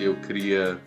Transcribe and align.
eu 0.00 0.18
queria 0.20 0.80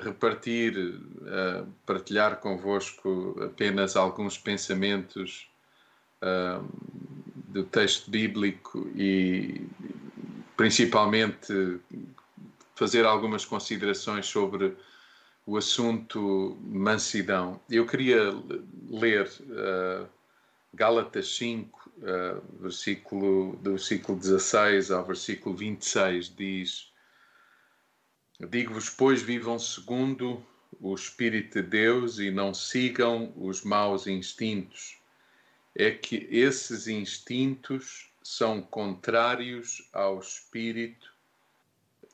repartir, 0.00 0.74
uh, 0.76 1.66
partilhar 1.84 2.40
convosco 2.40 3.36
apenas 3.44 3.94
alguns 3.94 4.38
pensamentos 4.38 5.48
uh, 6.22 6.66
do 7.48 7.62
texto 7.64 8.10
bíblico 8.10 8.90
e 8.96 9.66
principalmente 10.56 11.78
fazer 12.74 13.04
algumas 13.04 13.44
considerações 13.44 14.26
sobre 14.26 14.74
o 15.44 15.58
assunto 15.58 16.56
mansidão. 16.62 17.60
Eu 17.68 17.86
queria 17.86 18.30
ler 18.88 19.30
uh, 19.40 20.08
Gálatas 20.72 21.36
5, 21.36 21.92
uh, 21.98 22.62
versículo, 22.62 23.56
do 23.56 23.72
versículo 23.72 24.18
16 24.18 24.90
ao 24.90 25.04
versículo 25.04 25.54
26, 25.54 26.34
diz: 26.34 26.91
Digo-vos, 28.48 28.90
pois, 28.90 29.22
vivam 29.22 29.58
segundo 29.58 30.44
o 30.80 30.94
Espírito 30.94 31.62
de 31.62 31.68
Deus 31.68 32.18
e 32.18 32.30
não 32.30 32.52
sigam 32.52 33.32
os 33.36 33.62
maus 33.62 34.06
instintos. 34.06 34.98
É 35.74 35.90
que 35.90 36.28
esses 36.30 36.86
instintos 36.88 38.10
são 38.22 38.60
contrários 38.60 39.88
ao 39.92 40.18
Espírito, 40.18 41.12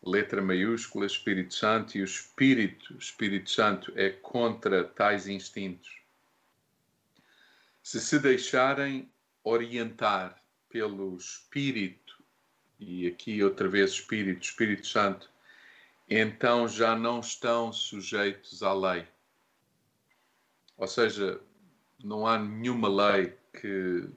letra 0.05 0.41
maiúscula, 0.41 1.07
Espírito 1.07 1.55
Santo, 1.55 1.97
e 1.97 2.03
o 2.03 2.05
Espírito, 2.05 2.97
Espírito 2.99 3.51
Santo, 3.51 3.93
é 3.97 4.11
contra 4.11 4.85
tais 4.85 5.27
instintos 5.27 5.99
se 7.89 8.03
se 8.03 8.19
deixarem 8.19 9.11
orientar 9.43 10.39
pelo 10.69 11.17
Espírito, 11.17 12.23
e 12.79 13.07
aqui 13.07 13.43
outra 13.43 13.67
vez 13.67 13.93
Espírito, 13.93 14.43
Espírito 14.43 14.87
Santo, 14.87 15.31
então 16.09 16.67
já 16.67 16.97
não 16.97 17.21
estão 17.21 17.73
sujeitos 17.73 18.63
à 18.63 18.73
lei. 18.73 19.07
Ou 20.77 20.87
seja, 20.87 21.41
não 22.03 22.27
há 22.27 22.39
nenhuma 22.39 22.89
lei 22.89 23.35
que, 23.61 24.09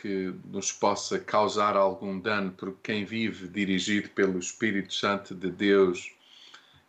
que 0.00 0.34
nos 0.46 0.72
possa 0.72 1.18
causar 1.18 1.76
algum 1.76 2.18
dano, 2.18 2.52
porque 2.52 2.78
quem 2.82 3.04
vive 3.04 3.46
dirigido 3.48 4.08
pelo 4.10 4.38
Espírito 4.38 4.92
Santo 4.94 5.34
de 5.34 5.50
Deus 5.50 6.12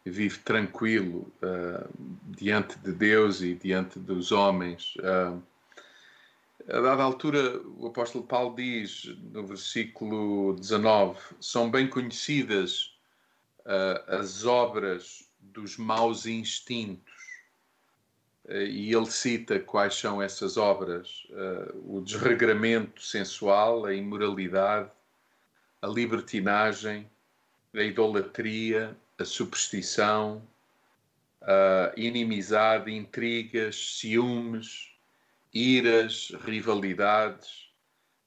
vive 0.05 0.39
tranquilo 0.39 1.31
uh, 1.44 1.89
diante 2.25 2.79
de 2.79 2.91
Deus 2.94 3.41
e 3.41 3.53
diante 3.53 3.99
dos 3.99 4.31
homens. 4.31 4.95
Uh, 4.95 5.41
a 6.67 6.81
dada 6.81 7.03
altura, 7.03 7.61
o 7.77 7.88
apóstolo 7.88 8.23
Paulo 8.23 8.55
diz 8.55 9.05
no 9.31 9.45
versículo 9.45 10.55
19: 10.55 11.19
são 11.39 11.69
bem 11.69 11.88
conhecidas 11.88 12.88
uh, 13.70 14.20
as 14.20 14.45
obras 14.45 15.30
dos 15.39 15.78
maus 15.78 16.25
instintos. 16.25 17.14
Uh, 18.45 18.64
e 18.64 18.94
ele 18.94 19.09
cita 19.09 19.59
quais 19.59 19.95
são 19.95 20.22
essas 20.22 20.58
obras: 20.58 21.25
uh, 21.30 21.97
o 21.97 22.02
desregramento 22.02 23.02
sensual, 23.02 23.86
a 23.86 23.94
imoralidade, 23.94 24.92
a 25.81 25.88
libertinagem, 25.88 27.09
a 27.73 27.81
idolatria, 27.81 28.97
a 29.17 29.23
superstição, 29.23 30.42
a 31.42 31.94
inimizade, 31.95 32.92
intrigas, 32.92 34.00
ciúmes 34.00 34.90
iras, 35.53 36.31
rivalidades, 36.45 37.70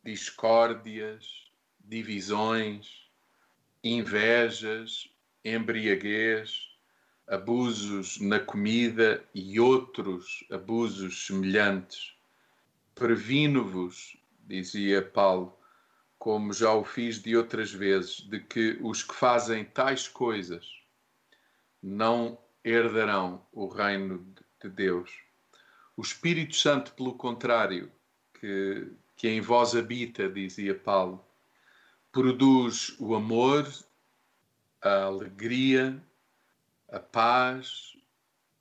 discórdias, 0.04 1.46
divisões, 1.80 3.08
invejas, 3.82 5.08
embriaguez, 5.44 6.72
abusos 7.26 8.20
na 8.20 8.38
comida 8.38 9.24
e 9.34 9.58
outros 9.58 10.44
abusos 10.50 11.26
semelhantes. 11.26 12.14
Previno-vos, 12.94 14.16
dizia 14.46 15.02
Paulo, 15.02 15.56
como 16.18 16.52
já 16.52 16.72
o 16.72 16.84
fiz 16.84 17.20
de 17.20 17.36
outras 17.36 17.72
vezes, 17.72 18.20
de 18.20 18.38
que 18.38 18.78
os 18.80 19.02
que 19.02 19.14
fazem 19.14 19.64
tais 19.64 20.06
coisas 20.06 20.66
não 21.82 22.38
herdarão 22.64 23.44
o 23.52 23.66
reino 23.66 24.24
de 24.62 24.68
Deus. 24.68 25.10
O 25.96 26.02
Espírito 26.02 26.54
Santo, 26.54 26.92
pelo 26.92 27.14
contrário, 27.14 27.90
que, 28.34 28.86
que 29.16 29.28
em 29.28 29.40
vós 29.40 29.74
habita, 29.74 30.28
dizia 30.28 30.74
Paulo, 30.74 31.24
produz 32.12 32.94
o 33.00 33.14
amor, 33.14 33.66
a 34.82 35.04
alegria, 35.04 36.02
a 36.90 36.98
paz, 36.98 37.96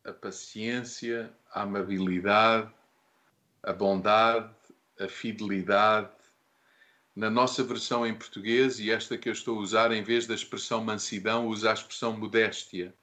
a 0.03 0.13
paciência, 0.13 1.31
a 1.53 1.63
amabilidade, 1.63 2.71
a 3.63 3.73
bondade, 3.73 4.53
a 4.99 5.07
fidelidade. 5.07 6.09
Na 7.15 7.29
nossa 7.29 7.63
versão 7.63 8.05
em 8.05 8.13
português, 8.13 8.79
e 8.79 8.89
esta 8.89 9.17
que 9.17 9.27
eu 9.27 9.33
estou 9.33 9.57
a 9.57 9.61
usar, 9.61 9.91
em 9.91 10.03
vez 10.03 10.25
da 10.27 10.33
expressão 10.33 10.83
mansidão, 10.83 11.47
usa 11.47 11.71
a 11.71 11.73
expressão 11.73 12.13
modéstia 12.13 12.93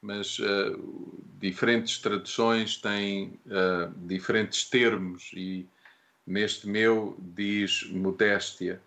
mas 0.00 0.38
uh, 0.38 1.24
diferentes 1.38 1.98
traduções 1.98 2.76
têm 2.76 3.38
uh, 3.46 3.92
diferentes 4.06 4.64
termos 4.64 5.30
e 5.34 5.66
neste 6.26 6.68
meu 6.68 7.16
diz 7.18 7.84
modéstia 7.90 8.80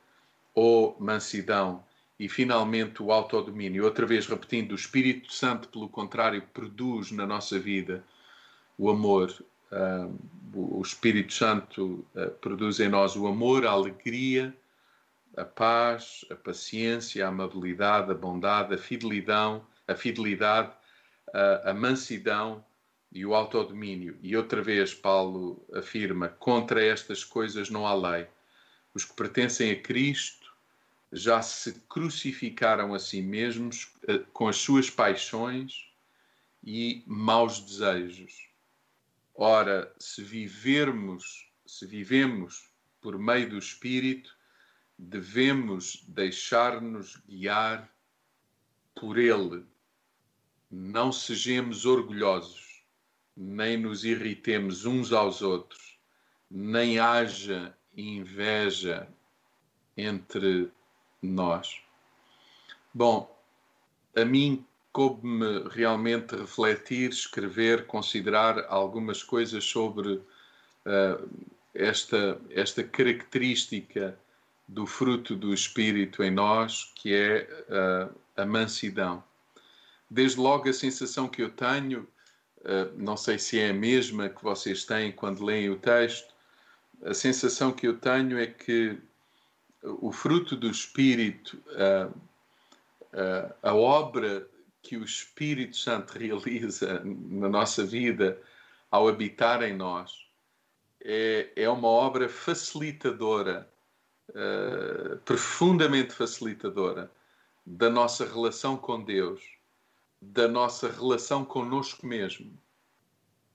ou 0.53 0.96
mansidão 1.00 1.84
e 2.22 2.30
finalmente 2.30 3.02
o 3.02 3.12
autodomínio. 3.12 3.84
Outra 3.84 4.06
vez 4.06 4.28
repetindo, 4.28 4.74
o 4.74 4.76
Espírito 4.76 5.34
Santo, 5.34 5.68
pelo 5.70 5.90
contrário, 5.90 6.44
produz 6.54 7.12
na 7.12 7.26
nossa 7.26 7.58
vida 7.58 8.04
o 8.78 8.92
amor. 8.92 9.34
Uh, 9.72 10.16
o 10.54 10.82
Espírito 10.84 11.34
Santo 11.34 12.06
produz 12.40 12.80
em 12.80 12.90
nós 12.90 13.16
o 13.16 13.26
amor, 13.26 13.66
a 13.66 13.72
alegria, 13.72 14.56
a 15.36 15.44
paz, 15.44 16.24
a 16.30 16.36
paciência, 16.36 17.26
a 17.26 17.30
amabilidade, 17.30 18.12
a 18.12 18.14
bondade, 18.14 18.76
a 18.76 18.78
fidelidade, 18.78 19.59
a 19.88 19.96
fidelidade 19.96 20.72
a, 21.34 21.72
a 21.72 21.74
mansidão 21.74 22.64
e 23.12 23.26
o 23.26 23.34
autodomínio. 23.34 24.16
E 24.22 24.38
outra 24.38 24.62
vez, 24.62 24.94
Paulo 24.94 25.66
afirma: 25.74 26.28
contra 26.28 26.86
estas 26.86 27.24
coisas 27.24 27.72
não 27.72 27.88
há 27.88 27.96
lei. 27.96 28.28
Os 28.94 29.06
que 29.06 29.16
pertencem 29.16 29.72
a 29.72 29.76
Cristo 29.82 30.41
já 31.11 31.41
se 31.41 31.73
crucificaram 31.89 32.94
a 32.94 32.99
si 32.99 33.22
mesmos 33.22 33.94
eh, 34.07 34.19
com 34.33 34.47
as 34.47 34.57
suas 34.57 34.89
paixões 34.89 35.91
e 36.63 37.03
maus 37.05 37.59
desejos. 37.59 38.49
Ora, 39.33 39.94
se 39.99 40.23
vivermos, 40.23 41.51
se 41.66 41.85
vivemos 41.85 42.72
por 43.01 43.17
meio 43.17 43.49
do 43.49 43.57
Espírito, 43.57 44.38
devemos 44.97 46.03
deixar-nos 46.07 47.17
guiar 47.28 47.91
por 48.93 49.17
Ele 49.17 49.66
não 50.72 51.11
sejamos 51.11 51.85
orgulhosos, 51.85 52.81
nem 53.35 53.75
nos 53.75 54.05
irritemos 54.05 54.85
uns 54.85 55.11
aos 55.11 55.41
outros, 55.41 55.99
nem 56.49 56.97
haja 56.97 57.78
inveja 57.95 59.05
entre 59.97 60.72
nós. 61.22 61.82
Bom, 62.94 63.34
a 64.16 64.26
mim 64.26 64.66
coube-me 64.92 65.70
realmente 65.70 66.36
refletir, 66.36 67.12
escrever, 67.12 67.86
considerar 67.86 68.66
algumas 68.68 69.24
coisas 69.24 69.64
sobre 69.64 70.14
uh, 70.14 71.30
esta, 71.74 72.40
esta 72.50 72.84
característica 72.84 74.18
do 74.68 74.85
fruto 74.85 75.35
do 75.35 75.53
Espírito 75.53 76.23
em 76.23 76.32
nós, 76.32 76.91
que 76.96 77.14
é 77.14 77.47
uh, 77.70 78.16
a 78.35 78.46
mansidão 78.46 79.24
desde 80.12 80.41
logo 80.41 80.67
a 80.67 80.74
sensação 80.74 81.29
que 81.29 81.41
eu 81.41 81.50
tenho, 81.50 82.06
uh, 82.59 82.91
não 82.97 83.16
sei 83.16 83.40
se 83.40 83.58
é 83.58 83.70
a 83.70 83.74
mesma 83.74 84.28
que 84.28 84.44
vocês 84.44 84.84
têm 84.84 85.09
quando 85.09 85.46
leem 85.46 85.70
o 85.70 85.78
texto, 85.78 86.35
a 87.02 87.14
sensação 87.14 87.72
que 87.72 87.88
eu 87.88 87.97
tenho 87.97 88.38
é 88.38 88.46
que 88.46 88.97
o 89.83 90.11
fruto 90.11 90.55
do 90.55 90.69
Espírito, 90.69 91.61
uh, 91.69 92.09
uh, 93.13 93.53
a 93.61 93.73
obra 93.73 94.47
que 94.81 94.97
o 94.97 95.03
Espírito 95.03 95.78
Santo 95.78 96.13
realiza 96.19 97.01
na 97.03 97.49
nossa 97.49 97.83
vida 97.85 98.41
ao 98.89 99.07
habitar 99.07 99.63
em 99.63 99.75
nós, 99.75 100.28
é, 101.03 101.49
é 101.55 101.69
uma 101.69 101.87
obra 101.87 102.29
facilitadora, 102.29 103.67
profundamente 105.25 106.13
facilitadora 106.13 107.09
da 107.66 107.89
nossa 107.89 108.25
relação 108.25 108.78
com 108.78 109.01
Deus 109.03 109.41
da 110.22 110.47
nossa 110.47 110.89
relação 110.89 111.43
connosco 111.43 112.05
mesmo, 112.05 112.53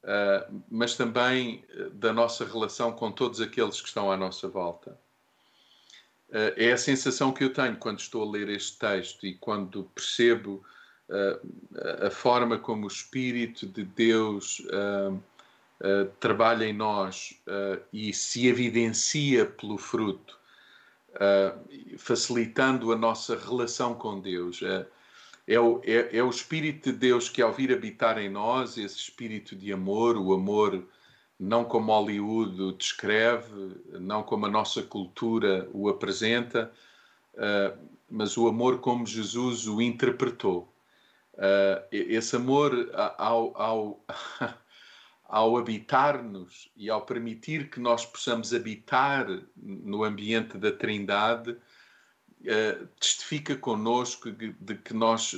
uh, 0.03 0.63
mas 0.69 0.97
também 0.97 1.65
da 1.93 2.13
nossa 2.13 2.45
relação 2.45 2.93
com 2.93 3.13
todos 3.13 3.41
aqueles 3.41 3.81
que 3.81 3.87
estão 3.87 4.11
à 4.11 4.17
nossa 4.17 4.49
volta. 4.49 4.99
Uh, 6.29 6.53
é 6.57 6.73
a 6.73 6.77
sensação 6.77 7.33
que 7.33 7.45
eu 7.45 7.53
tenho 7.53 7.77
quando 7.77 8.01
estou 8.01 8.23
a 8.23 8.31
ler 8.31 8.49
este 8.49 8.79
texto 8.79 9.27
e 9.27 9.35
quando 9.35 9.85
percebo 9.95 10.65
a 12.05 12.11
forma 12.11 12.59
como 12.59 12.85
o 12.85 12.89
Espírito 12.89 13.65
de 13.65 13.85
Deus 13.85 14.61
trabalha 16.19 16.65
em 16.65 16.73
nós 16.73 17.41
e 17.93 18.13
se 18.13 18.49
evidencia 18.49 19.47
pelo 19.47 19.79
fruto, 19.79 20.37
facilitando 21.97 22.91
a 22.91 22.97
nossa 22.97 23.37
relação 23.37 23.95
com 23.95 24.21
Deus. 24.21 24.61
É 25.47 25.61
o, 25.61 25.81
é, 25.85 26.19
é 26.19 26.23
o 26.25 26.29
Espírito 26.29 26.91
de 26.91 26.99
Deus 26.99 27.29
que, 27.29 27.41
ao 27.41 27.53
vir 27.53 27.73
habitar 27.73 28.19
em 28.19 28.29
nós, 28.29 28.77
esse 28.77 28.97
espírito 28.97 29.55
de 29.55 29.73
amor, 29.73 30.17
o 30.17 30.35
amor 30.35 30.85
não 31.39 31.65
como 31.65 31.93
Hollywood 31.93 32.63
o 32.63 32.73
descreve, 32.73 33.77
não 34.01 34.23
como 34.23 34.47
a 34.47 34.51
nossa 34.51 34.83
cultura 34.83 35.69
o 35.73 35.89
apresenta, 35.89 36.73
uh, 37.35 37.79
mas 38.11 38.37
o 38.37 38.49
amor 38.49 38.81
como 38.81 39.07
Jesus 39.07 39.67
o 39.67 39.81
interpretou. 39.81 40.73
Uh, 41.35 41.85
esse 41.91 42.37
amor, 42.37 42.91
ao, 43.19 43.61
ao, 43.61 44.05
ao 45.25 45.57
habitar-nos 45.59 46.71
e 46.75 46.89
ao 46.89 47.03
permitir 47.03 47.69
que 47.69 47.79
nós 47.79 48.07
possamos 48.07 48.55
habitar 48.55 49.27
no 49.55 50.05
ambiente 50.05 50.57
da 50.57 50.73
Trindade, 50.73 51.51
uh, 51.51 52.87
testifica 52.99 53.55
connosco 53.57 54.31
de 54.31 54.75
que 54.77 54.95
nós 54.95 55.35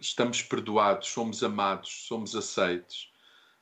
estamos 0.00 0.42
perdoados, 0.42 1.08
somos 1.08 1.44
amados, 1.44 2.06
somos 2.08 2.34
aceitos 2.34 3.09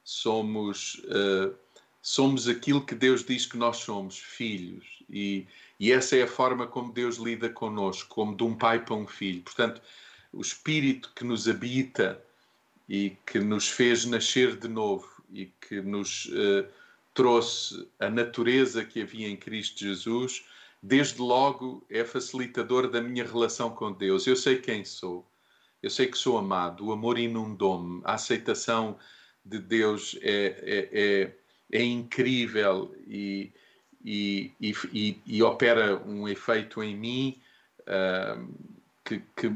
somos, 0.09 0.95
uh, 1.05 1.55
somos 2.01 2.49
aquilo 2.49 2.83
que 2.83 2.95
Deus 2.95 3.23
diz 3.23 3.45
que 3.45 3.59
nós 3.59 3.77
somos, 3.77 4.19
filhos. 4.19 5.05
E, 5.11 5.47
e 5.79 5.93
essa 5.93 6.17
é 6.17 6.23
a 6.23 6.27
forma 6.27 6.67
como 6.67 6.91
Deus 6.91 7.19
lida 7.19 7.51
connosco, 7.51 8.09
como 8.09 8.35
de 8.35 8.43
um 8.43 8.57
pai 8.57 8.83
para 8.83 8.95
um 8.95 9.07
filho. 9.07 9.43
Portanto, 9.43 9.83
o 10.33 10.41
Espírito 10.41 11.13
que 11.15 11.25
nos 11.25 11.47
habita 11.47 12.19
e 12.89 13.19
que 13.27 13.39
nos 13.39 13.69
fez 13.69 14.07
nascer 14.07 14.57
de 14.57 14.67
novo 14.67 15.07
e 15.31 15.53
que 15.61 15.83
nos 15.83 16.25
uh, 16.27 16.67
trouxe 17.13 17.87
a 18.01 18.09
natureza 18.09 18.87
que 18.87 19.03
havia 19.03 19.29
em 19.29 19.37
Cristo 19.37 19.81
Jesus, 19.81 20.43
desde 20.83 21.21
logo 21.21 21.85
é 21.91 22.03
facilitador 22.03 22.89
da 22.89 23.03
minha 23.03 23.27
relação 23.27 23.69
com 23.69 23.93
Deus. 23.93 24.27
Eu 24.27 24.37
sei 24.37 24.57
quem 24.57 24.87
sou, 24.87 25.27
eu 25.83 25.91
sei 25.91 26.07
que 26.07 26.17
sou 26.17 26.39
amado, 26.39 26.87
o 26.87 26.93
amor 26.93 27.19
inundou-me, 27.19 28.01
a 28.05 28.15
aceitação 28.15 28.99
de 29.49 29.59
Deus 29.59 30.19
é, 30.23 30.47
é, 30.63 30.89
é, 30.93 31.33
é 31.73 31.83
incrível 31.83 32.95
e, 33.07 33.53
e, 34.05 34.53
e, 34.61 35.21
e, 35.27 35.43
opera 35.43 35.97
um 36.05 36.29
efeito 36.29 36.83
em 36.83 36.97
mim 36.97 37.41
uh, 37.81 38.55
que, 39.05 39.23
que, 39.37 39.53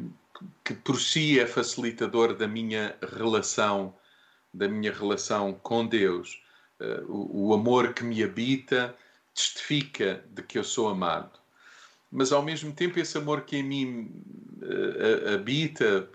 que 0.65 0.75
por 0.75 1.00
si 1.00 1.39
é 1.39 1.47
facilitador 1.47 2.35
da 2.35 2.49
minha 2.49 2.97
relação, 3.17 3.94
da 4.53 4.69
minha 4.69 4.93
relação 4.93 5.53
com 5.53 5.87
Deus. 5.87 6.43
Uh, 6.81 7.12
o, 7.12 7.49
o 7.49 7.55
amor 7.55 7.95
que 7.95 8.05
me 8.05 8.23
habita 8.23 8.95
testifica 9.35 10.25
de 10.31 10.43
que 10.43 10.59
eu 10.59 10.65
sou 10.65 10.88
amado 10.88 11.43
mas 12.12 12.31
ao 12.31 12.43
mesmo 12.43 12.71
tempo 12.73 13.00
esse 13.00 13.17
amor 13.17 13.41
que 13.41 13.56
em 13.56 13.62
mim 13.62 14.11
uh, 14.61 15.35
habita 15.35 16.06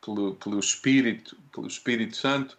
pelo, 0.00 0.34
pelo 0.36 0.58
Espírito, 0.58 1.36
pelo 1.52 1.66
Espírito 1.66 2.16
Santo, 2.16 2.56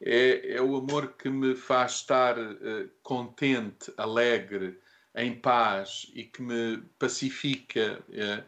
é, 0.00 0.56
é 0.56 0.62
o 0.62 0.76
amor 0.76 1.14
que 1.18 1.28
me 1.28 1.54
faz 1.54 1.92
estar 1.92 2.38
uh, 2.38 2.88
contente, 3.02 3.92
alegre, 3.96 4.78
em 5.14 5.34
paz 5.34 6.10
e 6.14 6.22
que 6.22 6.40
me 6.42 6.78
pacifica 6.98 8.00
uh, 8.08 8.44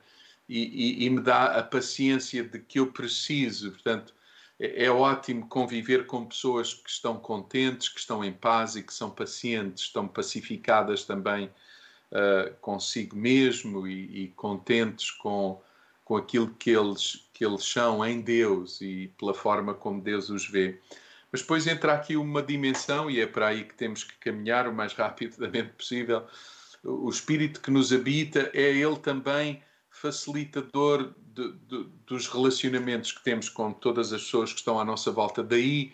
e, 0.48 1.02
e, 1.02 1.06
e, 1.06 1.10
me 1.10 1.20
dá 1.20 1.58
a 1.58 1.62
paciência 1.62 2.44
de 2.44 2.58
que 2.58 2.78
eu 2.78 2.92
preciso. 2.92 3.72
Portanto, 3.72 4.14
é, 4.58 4.84
é, 4.84 4.90
ótimo 4.90 5.48
conviver 5.48 6.06
com 6.06 6.26
pessoas 6.26 6.74
que 6.74 6.90
estão 6.90 7.16
contentes, 7.16 7.88
que 7.88 8.00
estão 8.00 8.24
em 8.24 8.32
paz 8.32 8.76
e 8.76 8.82
que 8.82 8.92
são 8.92 9.10
pacientes, 9.10 9.84
estão 9.84 10.06
pacificadas 10.06 11.04
também 11.04 11.46
uh, 11.46 12.54
consigo 12.60 13.16
mesmo 13.16 13.86
e, 13.86 14.24
e 14.24 14.28
contentes 14.28 15.10
com 15.10 15.60
com 16.10 16.16
aquilo 16.16 16.52
que 16.58 16.70
eles, 16.70 17.24
que 17.32 17.46
eles 17.46 17.64
são 17.64 18.04
em 18.04 18.20
Deus 18.20 18.80
e 18.80 19.12
pela 19.16 19.32
forma 19.32 19.72
como 19.72 20.00
Deus 20.00 20.28
os 20.28 20.44
vê. 20.44 20.76
Mas 21.32 21.42
depois 21.42 21.66
entra 21.66 21.92
aqui 21.92 22.16
uma 22.16 22.42
dimensão, 22.42 23.10
e 23.10 23.20
é 23.20 23.26
para 23.26 23.48
aí 23.48 23.64
que 23.64 23.74
temos 23.74 24.04
que 24.04 24.16
caminhar 24.18 24.68
o 24.68 24.74
mais 24.74 24.92
rapidamente 24.94 25.70
possível. 25.70 26.26
O 26.82 27.08
Espírito 27.08 27.60
que 27.60 27.70
nos 27.70 27.92
habita 27.92 28.50
é 28.54 28.70
ele 28.72 28.96
também 28.96 29.62
facilitador 29.90 31.14
de, 31.18 31.52
de, 31.52 31.84
dos 32.06 32.26
relacionamentos 32.26 33.12
que 33.12 33.22
temos 33.22 33.48
com 33.48 33.72
todas 33.72 34.12
as 34.12 34.22
pessoas 34.22 34.52
que 34.52 34.58
estão 34.58 34.80
à 34.80 34.84
nossa 34.84 35.10
volta. 35.10 35.42
Daí 35.42 35.92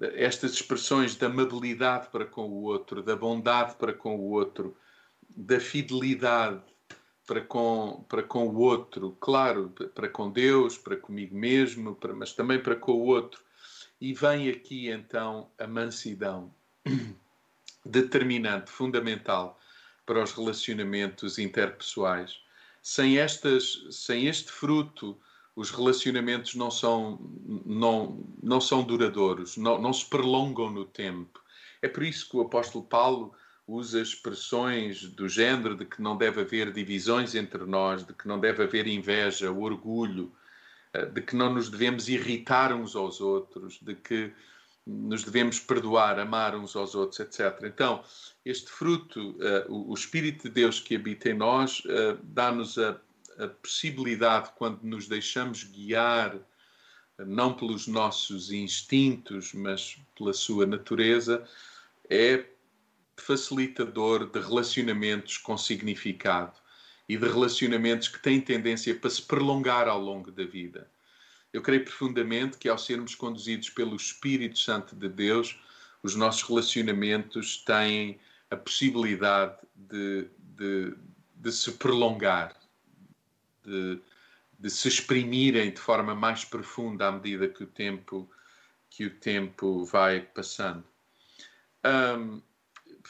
estas 0.00 0.52
expressões 0.52 1.16
da 1.16 1.26
amabilidade 1.26 2.08
para 2.08 2.24
com 2.24 2.42
o 2.42 2.62
outro, 2.62 3.02
da 3.02 3.16
bondade 3.16 3.74
para 3.74 3.92
com 3.92 4.16
o 4.16 4.30
outro, 4.30 4.76
da 5.28 5.58
fidelidade 5.58 6.62
para 7.26 7.40
com, 7.42 8.04
para 8.08 8.22
com 8.22 8.48
o 8.48 8.58
outro, 8.58 9.16
claro, 9.20 9.70
para 9.94 10.08
com 10.08 10.30
Deus, 10.30 10.78
para 10.78 10.96
comigo 10.96 11.36
mesmo, 11.36 11.94
para, 11.94 12.14
mas 12.14 12.32
também 12.32 12.58
para 12.58 12.74
com 12.74 12.92
o 12.92 13.06
outro. 13.06 13.42
E 14.00 14.12
vem 14.12 14.48
aqui 14.48 14.88
então 14.88 15.50
a 15.58 15.66
mansidão, 15.66 16.54
determinante, 17.84 18.70
fundamental 18.70 19.58
para 20.06 20.22
os 20.22 20.32
relacionamentos 20.32 21.38
interpessoais. 21.38 22.40
Sem, 22.80 23.18
estas, 23.18 23.86
sem 23.90 24.26
este 24.26 24.50
fruto, 24.50 25.18
os 25.56 25.70
relacionamentos 25.70 26.54
não 26.54 26.70
são, 26.70 27.18
não, 27.66 28.24
não 28.40 28.60
são 28.60 28.84
duradouros, 28.84 29.56
não, 29.56 29.80
não 29.80 29.92
se 29.92 30.06
prolongam 30.06 30.70
no 30.70 30.84
tempo. 30.84 31.42
É 31.82 31.88
por 31.88 32.04
isso 32.04 32.28
que 32.28 32.36
o 32.36 32.42
apóstolo 32.42 32.84
Paulo 32.84 33.34
usa 33.66 34.00
expressões 34.00 35.02
do 35.02 35.28
género 35.28 35.76
de 35.76 35.84
que 35.84 36.00
não 36.00 36.16
deve 36.16 36.40
haver 36.40 36.72
divisões 36.72 37.34
entre 37.34 37.66
nós, 37.66 38.06
de 38.06 38.14
que 38.14 38.26
não 38.26 38.38
deve 38.38 38.62
haver 38.62 38.86
inveja, 38.86 39.50
orgulho, 39.50 40.32
de 41.12 41.20
que 41.20 41.36
não 41.36 41.52
nos 41.52 41.68
devemos 41.68 42.08
irritar 42.08 42.72
uns 42.72 42.96
aos 42.96 43.20
outros, 43.20 43.78
de 43.80 43.94
que 43.94 44.32
nos 44.86 45.22
devemos 45.22 45.60
perdoar, 45.60 46.18
amar 46.18 46.56
uns 46.56 46.74
aos 46.74 46.94
outros, 46.94 47.20
etc. 47.20 47.62
Então, 47.64 48.02
este 48.44 48.70
fruto, 48.70 49.36
uh, 49.68 49.90
o 49.90 49.92
Espírito 49.92 50.44
de 50.44 50.54
Deus 50.54 50.80
que 50.80 50.96
habita 50.96 51.28
em 51.28 51.34
nós, 51.34 51.80
uh, 51.80 52.18
dá-nos 52.22 52.78
a, 52.78 52.98
a, 53.38 53.48
possibilidade, 53.48 54.50
quando 54.56 54.82
nos 54.82 55.06
deixamos 55.06 55.62
guiar, 55.64 56.36
não 57.18 57.52
pelos 57.52 57.86
nossos 57.86 58.50
instintos, 58.50 59.52
mas 59.52 59.98
pela 60.16 60.32
sua 60.32 60.64
natureza, 60.64 61.46
é 62.08 62.46
facilitador 63.16 64.30
de 64.30 64.40
relacionamentos 64.40 65.36
com 65.36 65.58
significado 65.58 66.58
e 67.08 67.16
de 67.16 67.26
relacionamentos 67.26 68.08
que 68.08 68.20
têm 68.20 68.40
tendência 68.40 68.94
para 68.94 69.08
se 69.08 69.22
prolongar 69.22 69.88
ao 69.88 70.00
longo 70.00 70.30
da 70.30 70.44
vida. 70.44 70.90
Eu 71.52 71.62
creio 71.62 71.84
profundamente 71.84 72.58
que, 72.58 72.68
ao 72.68 72.76
sermos 72.76 73.14
conduzidos 73.14 73.70
pelo 73.70 73.96
Espírito 73.96 74.58
Santo 74.58 74.94
de 74.94 75.08
Deus, 75.08 75.58
os 76.02 76.14
nossos 76.14 76.42
relacionamentos 76.42 77.56
têm 77.64 78.20
a 78.50 78.56
possibilidade 78.56 79.56
de, 79.74 80.28
de, 80.38 80.94
de 81.34 81.52
se 81.52 81.72
prolongar, 81.72 82.54
de, 83.64 83.98
de, 84.58 84.70
se 84.70 84.88
exprimirem 84.88 85.70
de 85.70 85.80
forma 85.80 86.14
mais 86.14 86.44
profunda 86.44 87.08
à 87.08 87.12
medida 87.12 87.48
que 87.48 87.64
o 87.64 87.66
tempo, 87.66 88.30
que 88.90 89.06
o 89.06 89.10
tempo 89.10 89.84
vai 89.84 90.20
passando. 90.20 90.84
Um, 91.84 92.42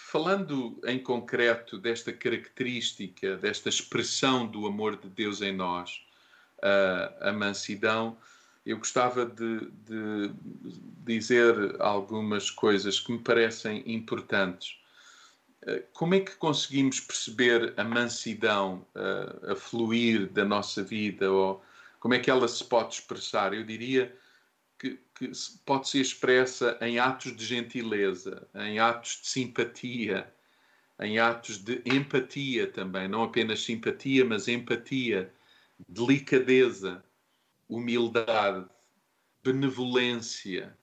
falando 0.06 0.80
em 0.86 0.98
concreto 0.98 1.76
desta 1.76 2.12
característica, 2.12 3.36
desta 3.36 3.68
expressão 3.68 4.46
do 4.46 4.66
amor 4.66 4.96
de 4.96 5.08
Deus 5.08 5.42
em 5.42 5.52
nós, 5.52 6.00
a, 6.62 7.28
a 7.28 7.32
mansidão, 7.32 8.16
eu 8.64 8.78
gostava 8.78 9.26
de, 9.26 9.70
de, 9.86 10.30
dizer 11.04 11.76
algumas 11.80 12.48
coisas 12.48 13.00
que 13.00 13.12
me 13.12 13.18
parecem 13.18 13.82
importantes. 13.86 14.78
Eh, 15.66 15.82
como 15.92 16.14
é 16.14 16.20
que 16.20 16.36
conseguimos 16.36 17.00
perceber 17.00 17.74
a 17.76 17.84
mansidão 17.84 18.86
a, 18.94 19.52
a 19.52 19.56
fluir 19.56 20.28
da 20.28 20.44
nossa 20.44 20.82
vida? 20.82 21.30
Ou 21.30 21.62
como 21.98 22.14
é 22.14 22.18
que 22.18 22.30
ela 22.30 22.46
se 22.46 22.64
pode 22.64 22.94
expressar? 22.94 23.52
Eu 23.52 23.64
diria 23.64 24.14
que, 24.78 24.99
que 25.14 25.32
pode 25.66 25.88
ser 25.88 26.00
expressa 26.00 26.78
em 26.80 26.99
atos 26.99 27.37
de 27.37 27.44
gentileza, 27.44 28.47
em 28.54 28.78
atos 28.78 29.20
de 29.20 29.28
simpatia, 29.28 30.32
em 31.00 31.18
atos 31.18 31.58
de 31.58 31.82
empatia 31.85 32.70
também, 32.70 33.08
não 33.08 33.23
apenas 33.23 33.62
simpatia, 33.62 34.25
mas 34.25 34.49
empatia, 34.49 35.32
delicadeza, 35.88 37.04
humildade, 37.68 38.68
benevolência, 39.44 40.76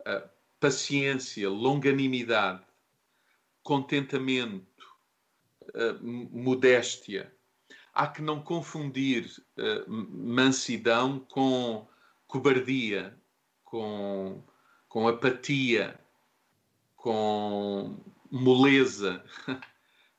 uh, 0.00 0.28
paciência, 0.60 1.48
longanimidade, 1.48 2.62
contentamento, 3.62 4.86
uh, 5.74 6.02
modéstia. 6.02 7.32
Há 7.92 8.06
que 8.06 8.22
não 8.22 8.40
confundir 8.40 9.26
uh, 9.58 9.90
mansidão 9.90 11.18
com 11.18 11.88
cobardia, 12.28 13.19
com, 13.70 14.42
com 14.88 15.06
apatia, 15.06 15.98
com 16.96 17.96
moleza. 18.28 19.24
Não 19.46 19.60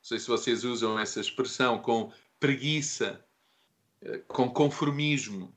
sei 0.01 0.19
se 0.19 0.27
vocês 0.27 0.63
usam 0.63 0.97
essa 0.97 1.19
expressão, 1.19 1.77
com 1.77 2.11
preguiça, 2.39 3.23
eh, 4.01 4.19
com 4.27 4.49
conformismo, 4.49 5.53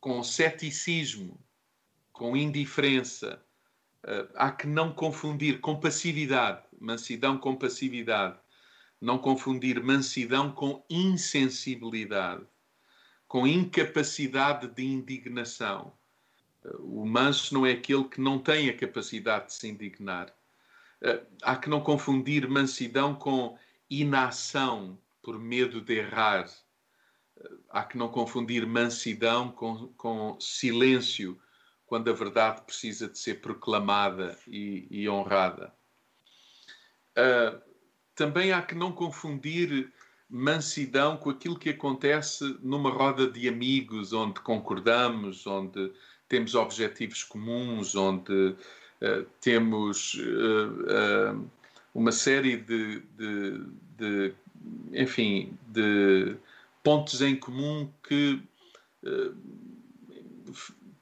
com 0.00 0.22
ceticismo, 0.24 1.38
com 2.12 2.36
indiferença. 2.36 3.40
Uh, 4.04 4.30
há 4.34 4.50
que 4.50 4.66
não 4.66 4.92
confundir 4.92 5.60
com 5.60 5.78
passividade, 5.78 6.62
mansidão 6.80 7.36
com 7.36 7.54
passividade. 7.54 8.38
Não 9.00 9.18
confundir 9.18 9.82
mansidão 9.82 10.50
com 10.50 10.84
insensibilidade, 10.88 12.44
com 13.28 13.46
incapacidade 13.46 14.68
de 14.68 14.84
indignação. 14.84 15.92
O 16.80 17.06
manso 17.06 17.54
não 17.54 17.64
é 17.64 17.72
aquele 17.72 18.04
que 18.04 18.20
não 18.20 18.38
tem 18.38 18.68
a 18.68 18.76
capacidade 18.76 19.46
de 19.46 19.54
se 19.54 19.68
indignar. 19.68 20.34
Uh, 21.02 21.24
há 21.42 21.56
que 21.56 21.68
não 21.68 21.80
confundir 21.80 22.48
mansidão 22.48 23.14
com 23.14 23.56
inação 23.88 24.98
por 25.22 25.38
medo 25.38 25.80
de 25.80 25.94
errar. 25.94 26.48
Há 27.70 27.84
que 27.84 27.96
não 27.96 28.08
confundir 28.08 28.66
mansidão 28.66 29.50
com, 29.52 29.88
com 29.88 30.38
silêncio 30.40 31.40
quando 31.86 32.10
a 32.10 32.12
verdade 32.12 32.62
precisa 32.62 33.08
de 33.08 33.18
ser 33.18 33.40
proclamada 33.40 34.36
e, 34.46 34.86
e 34.90 35.08
honrada. 35.08 35.72
Uh, 37.16 37.60
também 38.14 38.52
há 38.52 38.60
que 38.60 38.74
não 38.74 38.92
confundir 38.92 39.92
mansidão 40.28 41.16
com 41.16 41.30
aquilo 41.30 41.58
que 41.58 41.70
acontece 41.70 42.58
numa 42.60 42.90
roda 42.90 43.30
de 43.30 43.48
amigos, 43.48 44.12
onde 44.12 44.40
concordamos, 44.40 45.46
onde 45.46 45.92
temos 46.28 46.54
objetivos 46.54 47.24
comuns, 47.24 47.94
onde 47.96 48.32
uh, 48.32 49.24
temos 49.40 50.14
uh, 50.14 51.50
uma 51.94 52.12
série 52.12 52.56
de, 52.56 53.00
de, 53.16 53.62
de, 53.96 54.34
enfim, 54.92 55.56
de 55.68 56.36
pontos 56.82 57.20
em 57.20 57.34
comum 57.36 57.90
que 58.06 58.40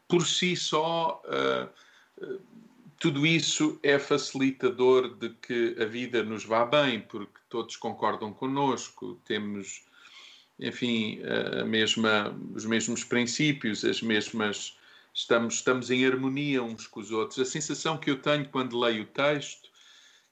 por 0.08 0.26
si 0.26 0.54
só, 0.54 1.22
uh, 1.24 2.38
tudo 3.00 3.26
isso 3.26 3.78
é 3.82 3.98
facilitador 3.98 5.16
de 5.16 5.30
que 5.30 5.76
a 5.80 5.84
vida 5.84 6.22
nos 6.22 6.44
vá 6.44 6.64
bem, 6.64 7.00
porque 7.00 7.40
todos 7.48 7.76
concordam 7.76 8.32
connosco, 8.32 9.20
temos, 9.24 9.84
enfim, 10.58 11.20
mesma, 11.66 12.36
os 12.54 12.64
mesmos 12.64 13.04
princípios, 13.04 13.84
as 13.84 14.00
mesmas. 14.00 14.75
Estamos, 15.16 15.54
estamos 15.54 15.90
em 15.90 16.04
harmonia 16.04 16.62
uns 16.62 16.86
com 16.86 17.00
os 17.00 17.10
outros. 17.10 17.38
A 17.38 17.44
sensação 17.46 17.96
que 17.96 18.10
eu 18.10 18.20
tenho 18.20 18.46
quando 18.50 18.78
leio 18.78 19.04
o 19.04 19.06
texto, 19.06 19.70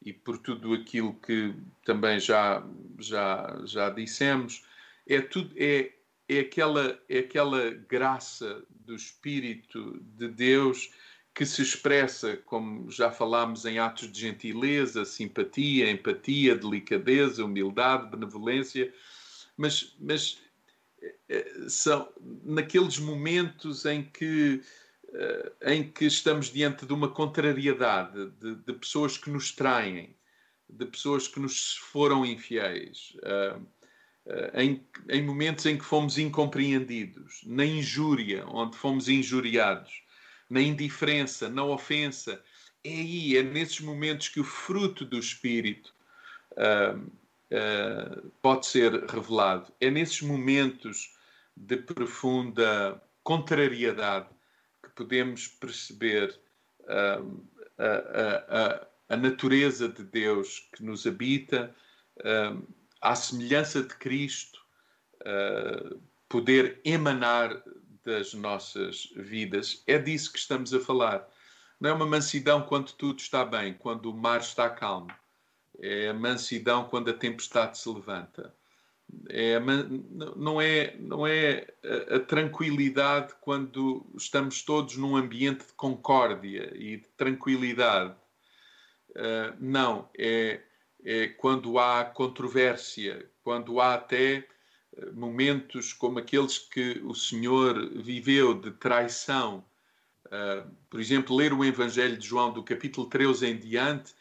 e 0.05 0.13
por 0.13 0.37
tudo 0.37 0.75
aquilo 0.75 1.15
que 1.15 1.55
também 1.87 2.21
já, 2.21 2.63
já, 2.99 3.63
já 3.65 3.89
dissemos, 3.89 4.63
é, 5.09 5.23
tudo, 5.23 5.55
é, 5.57 5.91
é, 6.29 6.41
aquela, 6.41 7.01
é 7.09 7.21
aquela 7.21 7.71
graça 7.71 8.63
do 8.69 8.95
Espírito 8.95 9.99
de 10.19 10.29
Deus 10.29 10.91
que 11.35 11.47
se 11.47 11.63
expressa, 11.63 12.37
como 12.45 12.91
já 12.91 13.11
falámos, 13.11 13.65
em 13.65 13.79
atos 13.79 14.13
de 14.13 14.21
gentileza, 14.21 15.07
simpatia, 15.07 15.91
empatia, 15.91 16.55
delicadeza, 16.55 17.43
humildade, 17.43 18.11
benevolência, 18.11 18.93
mas, 19.57 19.97
mas 19.99 20.44
são 21.69 22.09
naqueles 22.45 22.99
momentos 22.99 23.85
em 23.85 24.03
que, 24.03 24.63
eh, 25.13 25.53
em 25.63 25.91
que 25.91 26.07
estamos 26.07 26.53
diante 26.53 26.87
de 26.87 26.93
uma 26.93 27.09
contrariedade, 27.09 28.31
de, 28.41 28.55
de 28.57 28.73
pessoas 28.75 29.17
que 29.17 29.31
nos 29.31 29.53
traem, 29.53 30.17
de 30.69 30.87
pessoas 30.87 31.29
que 31.29 31.41
nos 31.41 31.77
foram 31.77 32.25
infiéis. 32.25 33.17
Eh, 33.23 33.57
em, 34.55 34.87
em 35.11 35.23
momentos 35.23 35.67
em 35.67 35.77
que 35.77 35.85
fomos 35.85 36.17
incompreendidos, 36.17 37.43
na 37.45 37.65
injúria, 37.65 38.47
onde 38.49 38.77
fomos 38.77 39.09
injuriados, 39.09 40.03
na 40.49 40.63
indiferença, 40.63 41.49
na 41.49 41.65
ofensa. 41.65 42.43
É 42.83 42.89
aí, 42.89 43.37
é 43.37 43.43
nesses 43.43 43.81
momentos 43.81 44.29
que 44.29 44.41
o 44.41 44.45
fruto 44.45 45.05
do 45.05 45.19
Espírito 45.19 45.95
uh, 47.51 48.31
pode 48.43 48.67
ser 48.67 49.05
revelado. 49.05 49.73
É 49.81 49.91
nesses 49.91 50.23
momentos 50.23 51.15
de 51.57 51.77
profunda 51.77 53.01
contrariedade 53.23 54.29
que 54.83 54.91
podemos 54.91 55.49
perceber 55.49 56.39
uh, 56.83 57.47
a, 57.79 58.87
a, 59.11 59.15
a, 59.15 59.17
natureza 59.17 59.89
de 59.89 60.05
Deus 60.05 60.69
que 60.75 60.83
nos 60.83 61.07
habita 61.07 61.75
à 63.01 63.15
semelhança 63.15 63.83
de 63.83 63.95
Cristo, 63.97 64.59
uh, 65.21 66.01
poder 66.29 66.81
emanar 66.85 67.63
das 68.05 68.35
nossas 68.35 69.11
vidas. 69.17 69.83
É 69.87 69.99
disso 69.99 70.33
que 70.33 70.39
estamos 70.39 70.73
a 70.73 70.81
falar. 70.81 71.29
Não 71.81 71.91
é 71.91 71.93
uma 71.93 72.07
mansidão 72.07 72.63
quando 72.63 72.93
tudo 72.93 73.19
está 73.19 73.45
bem, 73.45 73.75
quando 73.75 74.11
o 74.11 74.17
mar 74.17 74.41
está 74.41 74.71
calmo. 74.71 75.11
É 75.81 76.09
a 76.09 76.15
mansidão 76.15 76.85
quando 76.85 77.11
a 77.11 77.15
tempestade 77.15 77.79
se 77.79 77.89
levanta. 77.89 78.55
É 79.29 79.61
não 80.35 80.61
é, 80.61 80.97
não 80.99 81.27
é 81.27 81.67
a, 82.11 82.17
a, 82.17 82.21
tranquilidade 82.21 83.35
quando 83.41 84.05
estamos 84.17 84.63
todos 84.63 84.97
num 84.97 85.15
ambiente 85.15 85.67
de 85.67 85.73
concórdia 85.75 86.73
e 86.75 86.97
de 86.97 87.09
tranquilidade. 87.17 88.15
Uh, 89.11 89.55
não, 89.61 90.09
é 90.19 90.61
é 91.05 91.29
quando 91.29 91.79
há 91.79 92.05
controvérsia, 92.05 93.31
quando 93.43 93.79
há 93.79 93.95
até 93.95 94.37
eh, 94.97 95.11
momentos 95.13 95.93
como 95.93 96.19
aqueles 96.19 96.59
que 96.59 97.01
o 97.05 97.15
Senhor 97.15 97.91
viveu 98.03 98.55
de 98.55 98.71
traição. 98.73 99.65
Uh, 100.27 100.69
por 100.89 100.99
exemplo, 100.99 101.37
ler 101.37 101.53
o 101.53 101.65
Evangelho 101.65 102.17
de 102.17 102.27
João, 102.27 102.53
do 102.53 102.65
capítulo 102.65 103.07
13 103.09 103.47
em 103.47 103.59
diante, 103.59 104.15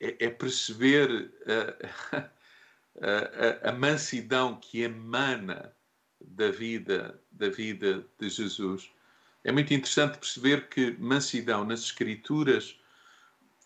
é, 0.00 0.26
é 0.26 0.30
perceber 0.30 1.30
uh, 1.42 1.86
a, 3.02 3.66
a, 3.66 3.70
a 3.70 3.72
mansidão 3.72 4.56
que 4.56 4.82
emana 4.82 5.74
da 6.20 6.50
vida, 6.50 7.20
da 7.30 7.48
vida 7.48 8.06
de 8.18 8.28
Jesus. 8.28 8.90
É 9.44 9.52
muito 9.52 9.72
interessante 9.72 10.18
perceber 10.18 10.68
que 10.68 10.92
mansidão 10.98 11.64
nas 11.64 11.80
Escrituras 11.80 12.78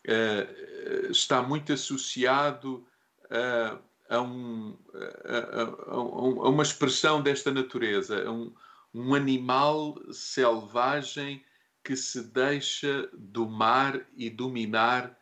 uh, 0.06 1.10
está 1.10 1.42
muito 1.42 1.72
associado 1.72 2.86
uh, 3.26 3.78
a, 4.08 4.20
um, 4.20 4.78
a, 5.24 5.60
a, 5.60 5.94
a, 5.94 6.48
uma 6.48 6.62
expressão 6.62 7.22
desta 7.22 7.50
natureza, 7.50 8.30
um, 8.30 8.54
um 8.92 9.14
animal 9.14 9.98
selvagem 10.12 11.44
que 11.82 11.96
se 11.96 12.22
deixa 12.22 13.08
domar 13.12 14.00
e 14.16 14.30
dominar 14.30 15.18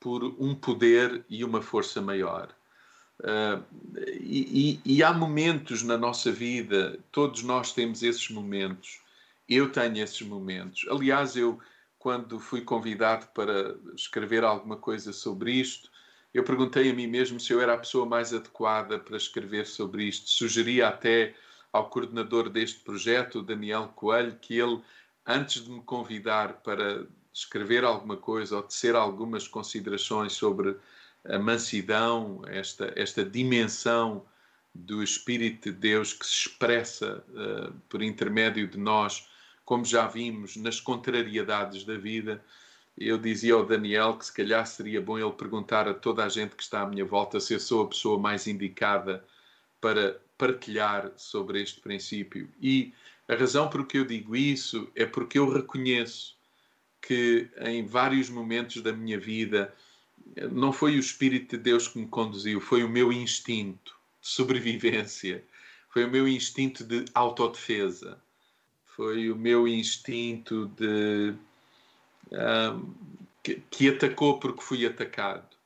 por 0.00 0.24
um 0.24 0.54
poder 0.54 1.24
e 1.28 1.44
uma 1.44 1.60
força 1.60 2.00
maior. 2.00 2.48
Uh, 3.20 3.64
e, 4.20 4.80
e, 4.84 4.96
e, 4.96 5.02
há 5.02 5.12
momentos 5.12 5.82
na 5.82 5.98
nossa 5.98 6.30
vida, 6.30 7.00
todos 7.10 7.42
nós 7.42 7.72
temos 7.72 8.02
esses 8.02 8.30
momentos. 8.30 9.00
Eu 9.48 9.72
tenho 9.72 9.98
esses 9.98 10.22
momentos. 10.22 10.86
Aliás, 10.88 11.34
eu 11.34 11.58
quando 11.98 12.38
fui 12.38 12.60
convidado 12.60 13.26
para 13.34 13.76
escrever 13.96 14.44
alguma 14.44 14.76
coisa 14.76 15.12
sobre 15.12 15.52
isto, 15.52 15.90
eu 16.32 16.44
perguntei 16.44 16.90
a 16.90 16.94
mim 16.94 17.06
mesmo 17.06 17.40
se 17.40 17.52
eu 17.52 17.60
era 17.60 17.74
a 17.74 17.78
pessoa 17.78 18.06
mais 18.06 18.32
adequada 18.32 18.98
para 18.98 19.16
escrever 19.16 19.66
sobre 19.66 20.04
isto. 20.04 20.30
Sugeria 20.30 20.88
até 20.88 21.34
ao 21.72 21.88
coordenador 21.90 22.48
deste 22.48 22.80
projeto, 22.80 23.42
Daniel 23.42 23.92
Coelho, 23.96 24.36
que 24.40 24.58
ele, 24.58 24.80
antes 25.26 25.64
de 25.64 25.70
me 25.70 25.82
convidar 25.82 26.62
para 26.62 27.06
escrever 27.40 27.84
alguma 27.84 28.16
coisa 28.16 28.56
ou 28.56 28.62
tecer 28.62 28.94
algumas 28.94 29.46
considerações 29.46 30.32
sobre 30.32 30.76
a 31.24 31.38
mansidão, 31.38 32.42
esta, 32.46 32.92
esta 32.96 33.24
dimensão 33.24 34.24
do 34.74 35.02
Espírito 35.02 35.70
de 35.70 35.76
Deus 35.76 36.12
que 36.12 36.26
se 36.26 36.46
expressa 36.48 37.24
uh, 37.28 37.72
por 37.88 38.02
intermédio 38.02 38.66
de 38.68 38.78
nós 38.78 39.28
como 39.68 39.84
já 39.84 40.06
vimos 40.06 40.56
nas 40.56 40.80
contrariedades 40.80 41.84
da 41.84 41.94
vida, 41.98 42.42
eu 42.96 43.18
dizia 43.18 43.52
ao 43.52 43.66
Daniel 43.66 44.16
que 44.16 44.24
se 44.24 44.32
calhar 44.32 44.66
seria 44.66 44.98
bom 44.98 45.18
ele 45.18 45.30
perguntar 45.32 45.86
a 45.86 45.92
toda 45.92 46.24
a 46.24 46.28
gente 46.30 46.56
que 46.56 46.62
está 46.62 46.80
à 46.80 46.86
minha 46.86 47.04
volta 47.04 47.38
se 47.38 47.52
eu 47.52 47.60
sou 47.60 47.82
a 47.82 47.88
pessoa 47.88 48.18
mais 48.18 48.46
indicada 48.46 49.22
para 49.78 50.18
partilhar 50.38 51.12
sobre 51.16 51.60
este 51.60 51.82
princípio. 51.82 52.48
E 52.62 52.94
a 53.28 53.34
razão 53.34 53.68
por 53.68 53.86
que 53.86 53.98
eu 53.98 54.06
digo 54.06 54.34
isso 54.34 54.90
é 54.96 55.04
porque 55.04 55.38
eu 55.38 55.52
reconheço 55.52 56.37
que 57.00 57.48
em 57.60 57.86
vários 57.86 58.28
momentos 58.28 58.82
da 58.82 58.92
minha 58.92 59.18
vida 59.18 59.74
não 60.50 60.72
foi 60.72 60.96
o 60.96 61.00
Espírito 61.00 61.56
de 61.56 61.62
Deus 61.62 61.88
que 61.88 61.98
me 61.98 62.06
conduziu, 62.06 62.60
foi 62.60 62.82
o 62.82 62.88
meu 62.88 63.12
instinto 63.12 63.96
de 64.20 64.28
sobrevivência, 64.28 65.44
foi 65.90 66.04
o 66.04 66.10
meu 66.10 66.28
instinto 66.28 66.84
de 66.84 67.04
autodefesa 67.14 68.20
Foi 68.84 69.30
o 69.30 69.36
meu 69.36 69.66
instinto 69.66 70.66
de 70.76 71.34
um, 72.30 72.94
que, 73.42 73.62
que, 73.70 73.88
atacou 73.88 74.38
porque 74.38 74.62
fui 74.62 74.86
atacado, 74.86 75.56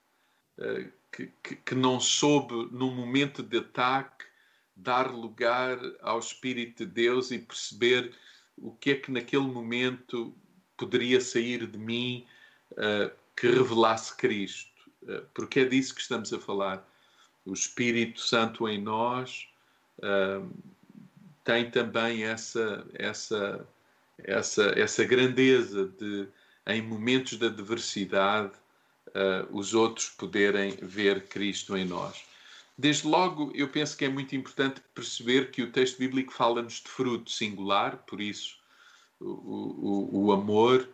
uh, 0.59 0.91
que, 1.11 1.31
que, 1.43 1.57
que 1.57 1.75
não 1.75 1.99
soube, 1.99 2.69
num 2.71 2.95
momento 2.95 3.43
de 3.43 3.59
ataque, 3.59 4.27
dar 4.77 5.11
lugar 5.11 5.79
ao 6.01 6.19
Espírito 6.19 6.85
de 6.85 6.93
Deus 6.93 7.31
e 7.31 7.39
perceber 7.39 8.15
o 8.57 8.73
que 8.73 8.91
é 8.91 8.95
que 8.95 9.11
naquele 9.11 9.47
momento 9.47 10.35
poderia 10.83 11.21
sair 11.21 11.65
de 11.65 11.79
mim 11.79 12.27
uh, 12.73 13.11
que 13.37 13.47
revelasse 13.47 14.17
Cristo. 14.17 14.69
Uh, 15.05 15.23
porque 15.33 15.61
é 15.61 15.65
disso 15.65 15.95
que 15.95 16.01
estamos 16.01 16.33
a 16.33 16.41
falar. 16.41 16.85
O 17.47 17.53
Espírito 17.53 18.21
Santo 18.21 18.69
em 18.69 18.81
nós 18.81 19.47
uh, 19.99 20.51
tem 21.45 21.71
também 21.71 22.25
essa, 22.25 22.85
essa, 22.95 23.65
essa, 24.19 24.65
essa 24.77 25.05
grandeza 25.05 25.87
de, 25.87 26.27
em 26.67 26.83
momentos 26.83 27.39
de 27.39 27.47
adversidade, 27.47 28.53
os 29.51 29.75
outros 29.75 30.09
poderem 30.09 30.79
ver 30.81 31.27
Cristo 31.27 31.77
em 31.77 31.85
nós. 31.85 32.25
Desde 32.79 33.07
logo, 33.07 33.53
eu 33.55 33.69
penso 33.69 33.95
que 33.95 34.07
é 34.07 34.09
muito 34.09 34.35
importante 34.35 34.81
perceber 34.95 35.51
que 35.51 35.61
o 35.61 35.71
texto 35.71 35.99
bíblico 35.99 36.33
fala-nos 36.33 36.81
de 36.81 36.89
fruto 36.89 37.31
singular, 37.31 37.99
por 38.07 38.23
isso 38.23 38.62
o, 39.23 40.09
o, 40.12 40.25
o 40.26 40.33
amor 40.33 40.88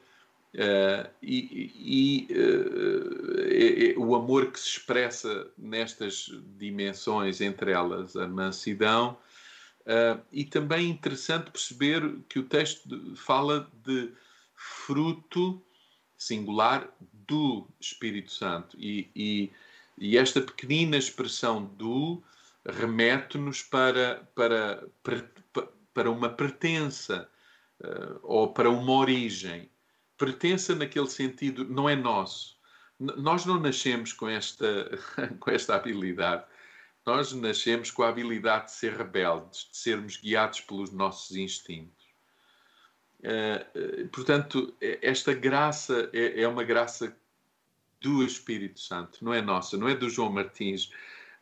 uh, 0.54 1.11
e, 1.23 2.26
e 2.28 3.97
uh, 3.97 4.00
o 4.00 4.14
amor 4.14 4.50
que 4.52 4.61
se 4.61 4.68
expressa 4.68 5.50
nestas 5.56 6.30
dimensões, 6.58 7.40
entre 7.40 7.73
elas 7.73 8.16
a 8.16 8.26
mansidão. 8.26 9.16
Uh, 9.80 10.20
e 10.30 10.44
também 10.44 10.87
é 10.87 10.90
interessante 10.90 11.50
perceber 11.50 12.02
que 12.28 12.38
o 12.38 12.44
texto 12.44 13.16
fala 13.16 13.70
de 13.85 14.12
fruto 14.54 15.62
singular 16.16 16.88
do 17.26 17.66
Espírito 17.80 18.30
Santo 18.30 18.76
e, 18.78 19.08
e 19.16 19.50
e 20.00 20.16
esta 20.16 20.40
pequenina 20.40 20.97
expressão 20.97 21.64
do 21.64 22.23
remete-nos 22.64 23.62
para, 23.62 24.28
para, 24.35 24.87
para, 25.02 25.28
para 25.92 26.11
uma 26.11 26.28
pertença 26.28 27.28
uh, 27.80 28.18
ou 28.23 28.52
para 28.52 28.70
uma 28.70 28.92
origem. 28.92 29.70
Pertença 30.16 30.75
naquele 30.75 31.08
sentido 31.08 31.64
não 31.64 31.88
é 31.88 31.97
nosso. 31.97 32.58
N 33.00 33.12
nós 33.16 33.47
não 33.47 33.61
nascemos 33.61 34.12
com 34.12 34.28
esta, 34.28 34.90
com 35.40 35.50
esta 35.50 35.76
habilidade. 35.76 36.44
Nós 37.06 37.32
nascemos 37.32 37.90
com 37.90 38.02
a 38.02 38.08
habilidade 38.08 38.66
de 38.66 38.73
ser 38.73 38.92
rebeldes, 38.94 39.68
de 39.70 39.76
sermos 39.76 40.16
guiados 40.16 40.61
pelos 40.61 40.92
nossos 40.92 41.37
instintos. 41.37 42.06
Uh, 43.20 44.04
uh, 44.04 44.08
portanto, 44.08 44.75
esta 44.80 45.32
graça 45.32 46.11
é, 46.12 46.42
é 46.42 46.49
uma 46.49 46.64
graça 46.64 47.16
do 48.00 48.23
Espírito 48.23 48.80
Santo, 48.80 49.25
não 49.25 49.35
é 49.35 49.42
nossa, 49.42 49.76
não 49.76 49.88
é 49.88 49.94
do 49.94 50.08
João 50.08 50.30
Martins, 50.30 50.92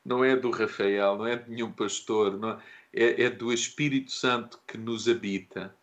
não 0.05 0.25
é 0.25 0.37
do 0.37 0.51
Rafael, 0.51 1.17
não 1.17 1.27
é 1.27 1.37
de 1.37 1.51
nenhum 1.51 1.71
pastor, 1.73 2.39
não, 2.39 2.59
é, 2.93 3.25
é 3.25 3.31
do 3.31 3.53
Espírito 3.53 4.11
Santo 4.11 4.61
que 4.67 4.79
nos 4.79 5.09
habita. 5.09 5.75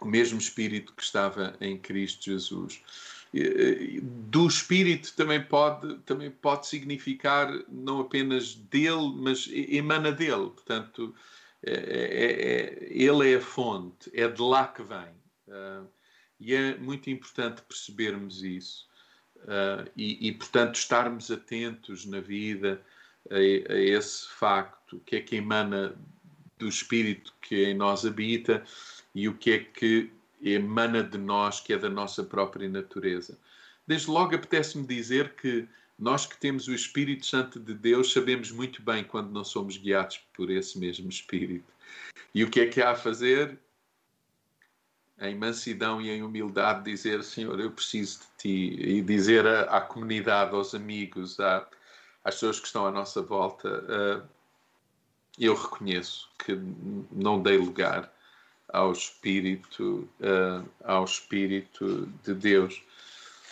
O 0.00 0.04
mesmo 0.04 0.38
Espírito 0.38 0.92
que 0.92 1.02
estava 1.02 1.56
em 1.60 1.78
Cristo 1.78 2.24
Jesus. 2.24 2.80
Do 3.92 4.46
Espírito 4.46 5.12
também 5.14 5.42
pode, 5.42 5.98
também 6.00 6.30
pode 6.30 6.66
significar 6.66 7.50
não 7.68 8.00
apenas 8.00 8.54
dele, 8.54 9.12
mas 9.16 9.48
emana 9.52 10.12
dele. 10.12 10.50
Portanto, 10.50 11.14
é, 11.66 11.72
é, 11.72 12.32
é, 12.52 12.88
ele 12.90 13.32
é 13.32 13.36
a 13.36 13.40
fonte, 13.40 14.10
é 14.12 14.28
de 14.28 14.42
lá 14.42 14.68
que 14.68 14.82
vem. 14.82 15.14
Uh, 15.48 15.88
e 16.38 16.54
é 16.54 16.76
muito 16.76 17.08
importante 17.08 17.62
percebermos 17.62 18.42
isso 18.42 18.86
uh, 19.44 19.90
e, 19.96 20.28
e, 20.28 20.32
portanto, 20.32 20.76
estarmos 20.76 21.30
atentos 21.30 22.04
na 22.04 22.20
vida 22.20 22.82
a, 23.30 23.34
a, 23.34 23.78
esse 23.78 24.28
facto, 24.28 25.00
que 25.06 25.16
é 25.16 25.20
que 25.20 25.36
emana 25.36 25.94
do 26.58 26.68
Espírito 26.68 27.32
que 27.40 27.64
em 27.64 27.74
nós 27.74 28.04
habita 28.04 28.64
e 29.14 29.28
o 29.28 29.34
que 29.34 29.50
é 29.52 29.58
que 29.58 30.10
emana 30.42 31.02
de 31.02 31.18
nós, 31.18 31.60
que 31.60 31.72
é 31.72 31.78
da 31.78 31.88
nossa 31.88 32.22
própria 32.22 32.68
natureza. 32.68 33.38
Desde 33.86 34.10
logo, 34.10 34.34
apetece-me 34.34 34.86
dizer 34.86 35.34
que 35.34 35.66
nós 35.98 36.26
que 36.26 36.36
temos 36.36 36.66
o 36.68 36.74
Espírito 36.74 37.24
Santo 37.24 37.60
de 37.60 37.74
Deus 37.74 38.12
sabemos 38.12 38.50
muito 38.50 38.82
bem 38.82 39.04
quando 39.04 39.30
não 39.30 39.44
somos 39.44 39.76
guiados 39.76 40.20
por 40.32 40.50
esse 40.50 40.78
mesmo 40.78 41.08
Espírito. 41.08 41.72
E 42.34 42.42
o 42.42 42.50
que 42.50 42.60
é 42.60 42.66
que 42.66 42.82
há 42.82 42.90
a 42.90 42.96
fazer? 42.96 43.58
em 45.20 45.36
mansidão 45.36 46.00
e 46.00 46.10
em 46.10 46.22
humildade 46.22 46.84
dizer 46.84 47.22
Senhor 47.22 47.58
eu 47.60 47.70
preciso 47.70 48.20
de 48.20 48.26
Ti 48.38 48.76
e 48.80 49.02
dizer 49.02 49.46
à, 49.46 49.62
à 49.62 49.80
comunidade, 49.80 50.54
aos 50.54 50.74
amigos, 50.74 51.38
à, 51.40 51.66
às 52.24 52.34
pessoas 52.34 52.60
que 52.60 52.66
estão 52.66 52.86
à 52.86 52.90
nossa 52.90 53.22
volta 53.22 53.68
uh, 53.68 54.28
eu 55.38 55.54
reconheço 55.54 56.30
que 56.38 56.58
não 57.10 57.42
dei 57.42 57.58
lugar 57.58 58.12
ao 58.68 58.92
Espírito 58.92 60.08
uh, 60.20 60.68
ao 60.82 61.04
Espírito 61.04 62.06
de 62.22 62.34
Deus. 62.34 62.82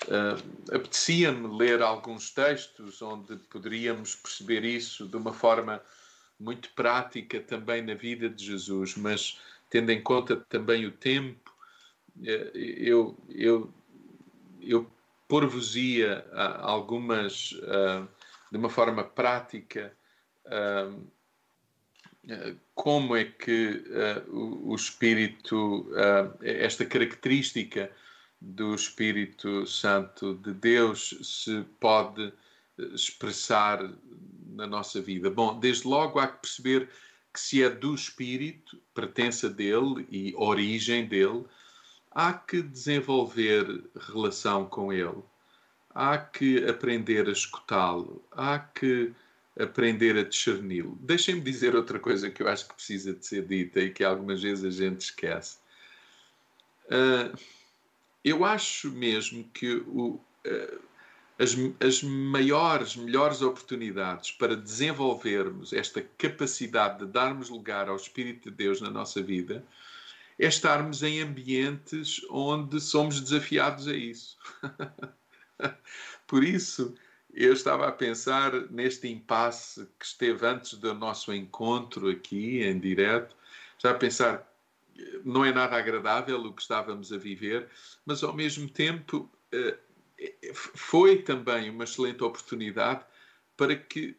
Uh, 0.04 0.74
apetecia-me 0.74 1.56
ler 1.56 1.80
alguns 1.80 2.30
textos 2.30 3.00
onde 3.02 3.36
poderíamos 3.48 4.16
perceber 4.16 4.64
isso 4.64 5.06
de 5.06 5.16
uma 5.16 5.32
forma 5.32 5.80
muito 6.40 6.70
prática 6.70 7.40
também 7.40 7.82
na 7.82 7.94
vida 7.94 8.28
de 8.28 8.44
Jesus 8.44 8.96
mas 8.96 9.38
tendo 9.70 9.90
em 9.90 10.02
conta 10.02 10.34
também 10.36 10.86
o 10.86 10.90
tempo 10.90 11.52
é, 12.24 12.50
eu, 12.54 13.16
eu, 13.28 13.72
eu 14.60 14.90
por-vos-ia 15.28 16.26
algumas, 16.60 17.52
uh, 17.52 18.06
de 18.50 18.58
uma 18.58 18.68
forma 18.68 19.02
prática, 19.02 19.96
uh, 20.46 21.02
como 22.74 23.16
é 23.16 23.24
que 23.24 23.84
uh, 24.28 24.30
o, 24.36 24.70
o, 24.70 24.74
Espírito, 24.74 25.86
esta 26.40 26.84
característica 26.84 27.90
do 28.40 28.74
Espírito 28.74 29.66
Santo 29.66 30.34
de 30.34 30.52
Deus 30.52 31.16
se 31.22 31.64
pode 31.80 32.32
expressar 32.78 33.92
na 34.50 34.66
nossa 34.66 35.00
vida. 35.00 35.30
Bom, 35.30 35.58
desde 35.58 35.86
logo 35.86 36.18
há 36.18 36.26
que 36.26 36.40
perceber 36.40 36.88
que 37.32 37.40
se 37.40 37.62
é 37.62 37.70
do 37.70 37.94
Espírito, 37.94 38.78
pertença 38.94 39.48
dele 39.48 40.06
e 40.10 40.34
origem 40.36 41.06
dele, 41.06 41.44
há 42.10 42.32
que 42.32 42.60
desenvolver 42.60 43.84
relação 44.08 44.66
com 44.66 44.92
ele, 44.92 45.22
há 45.90 46.18
que 46.18 46.64
aprender 46.68 47.28
a 47.28 47.32
escutá-lo, 47.32 48.24
há 48.32 48.58
que 48.58 49.14
aprender 49.58 50.16
a 50.16 50.22
discerni-lo. 50.22 50.98
Deixem-me 51.00 51.40
dizer 51.40 51.74
outra 51.74 51.98
coisa 51.98 52.30
que 52.30 52.42
eu 52.42 52.48
acho 52.48 52.68
que 52.68 52.74
precisa 52.74 53.12
de 53.12 53.26
ser 53.26 53.46
dita 53.46 53.80
e 53.80 53.90
que 53.90 54.02
algumas 54.02 54.42
vezes 54.42 54.64
a 54.64 54.70
gente 54.70 55.02
esquece. 55.02 55.58
Uh, 56.86 57.36
eu 58.24 58.44
acho 58.44 58.90
mesmo 58.90 59.44
que 59.52 59.74
o, 59.86 60.20
uh, 60.46 60.80
as, 61.38 61.56
as 61.80 62.02
maiores, 62.02 62.96
melhores 62.96 63.42
oportunidades 63.42 64.30
para 64.30 64.56
desenvolvermos 64.56 65.72
esta 65.72 66.02
capacidade 66.16 67.00
de 67.00 67.06
darmos 67.06 67.48
lugar 67.48 67.88
ao 67.88 67.96
Espírito 67.96 68.50
de 68.50 68.56
Deus 68.56 68.80
na 68.80 68.90
nossa 68.90 69.22
vida 69.22 69.64
é 70.38 70.46
estarmos 70.46 71.02
em 71.02 71.20
ambientes 71.20 72.20
onde 72.30 72.80
somos 72.80 73.20
desafiados 73.20 73.86
a 73.86 73.94
isso. 73.94 74.36
Por 76.26 76.42
isso, 76.42 76.94
eu 77.32 77.52
estava 77.52 77.88
a 77.88 77.92
pensar 77.92 78.52
neste 78.70 79.08
impasse 79.08 79.88
que 79.98 80.04
esteve 80.04 80.46
antes 80.46 80.74
do 80.74 80.94
nosso 80.94 81.32
encontro 81.32 82.08
aqui 82.08 82.62
em 82.62 82.78
direto, 82.78 83.34
já 83.78 83.90
a 83.90 83.94
pensar 83.94 84.48
não 85.24 85.44
é 85.44 85.52
nada 85.52 85.76
agradável 85.76 86.40
o 86.40 86.52
que 86.52 86.62
estávamos 86.62 87.12
a 87.12 87.16
viver, 87.16 87.68
mas 88.04 88.22
ao 88.22 88.34
mesmo 88.34 88.68
tempo 88.68 89.30
eh, 89.50 89.78
foi 90.52 91.22
também 91.22 91.70
uma 91.70 91.84
excelente 91.84 92.22
oportunidade 92.22 93.04
para 93.56 93.74
que 93.74 94.16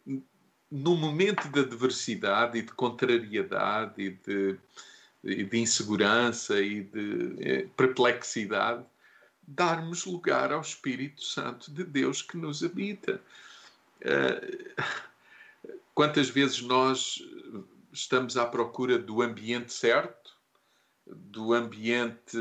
no 0.71 0.95
momento 0.95 1.47
de 1.49 1.60
adversidade 1.60 2.58
e 2.58 2.63
de 2.63 2.71
contrariedade 2.73 4.02
e 4.02 4.10
de 4.10 4.58
de 5.23 5.58
insegurança 5.58 6.60
e 6.60 6.84
de 6.84 7.36
eh, 7.39 7.67
perplexidade, 7.78 8.84
darmos 9.47 10.06
lugar 10.06 10.51
ao 10.51 10.62
Espírito 10.62 11.23
Santo 11.23 11.71
de 11.71 11.84
Deus 11.84 12.21
que 12.21 12.38
nos 12.38 12.63
habita. 12.63 13.21
Eh, 14.01 14.75
quantas 15.93 16.29
vezes 16.29 16.62
nós 16.62 17.21
estamos 17.91 18.38
à 18.38 18.45
procura 18.45 18.97
do 18.97 19.21
ambiente 19.21 19.73
certo, 19.73 20.32
do 21.06 21.53
ambiente 21.53 22.38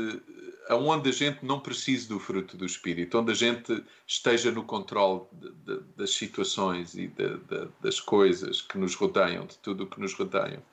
onde 0.69 1.09
a 1.09 1.13
gente 1.13 1.45
não 1.45 1.59
precise 1.59 2.07
do 2.07 2.19
fruto 2.19 2.55
do 2.55 2.65
Espírito, 2.65 3.17
onde 3.19 3.31
a 3.31 3.35
gente 3.35 3.83
esteja 4.07 4.51
no 4.51 4.63
controle 4.63 5.23
das 5.97 6.11
situações 6.11 6.95
e 6.95 7.07
de, 7.07 7.37
das 7.81 7.99
coisas 7.99 8.61
que 8.61 8.77
nos 8.77 8.95
rodeiam, 8.95 9.45
de 9.45 9.57
tudo 9.57 9.83
o 9.83 9.87
que 9.87 9.99
nos 9.99 10.13
rodeiam. 10.13 10.63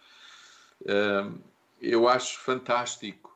Uh, 0.83 1.39
eu 1.81 2.09
acho 2.09 2.39
fantástico 2.39 3.30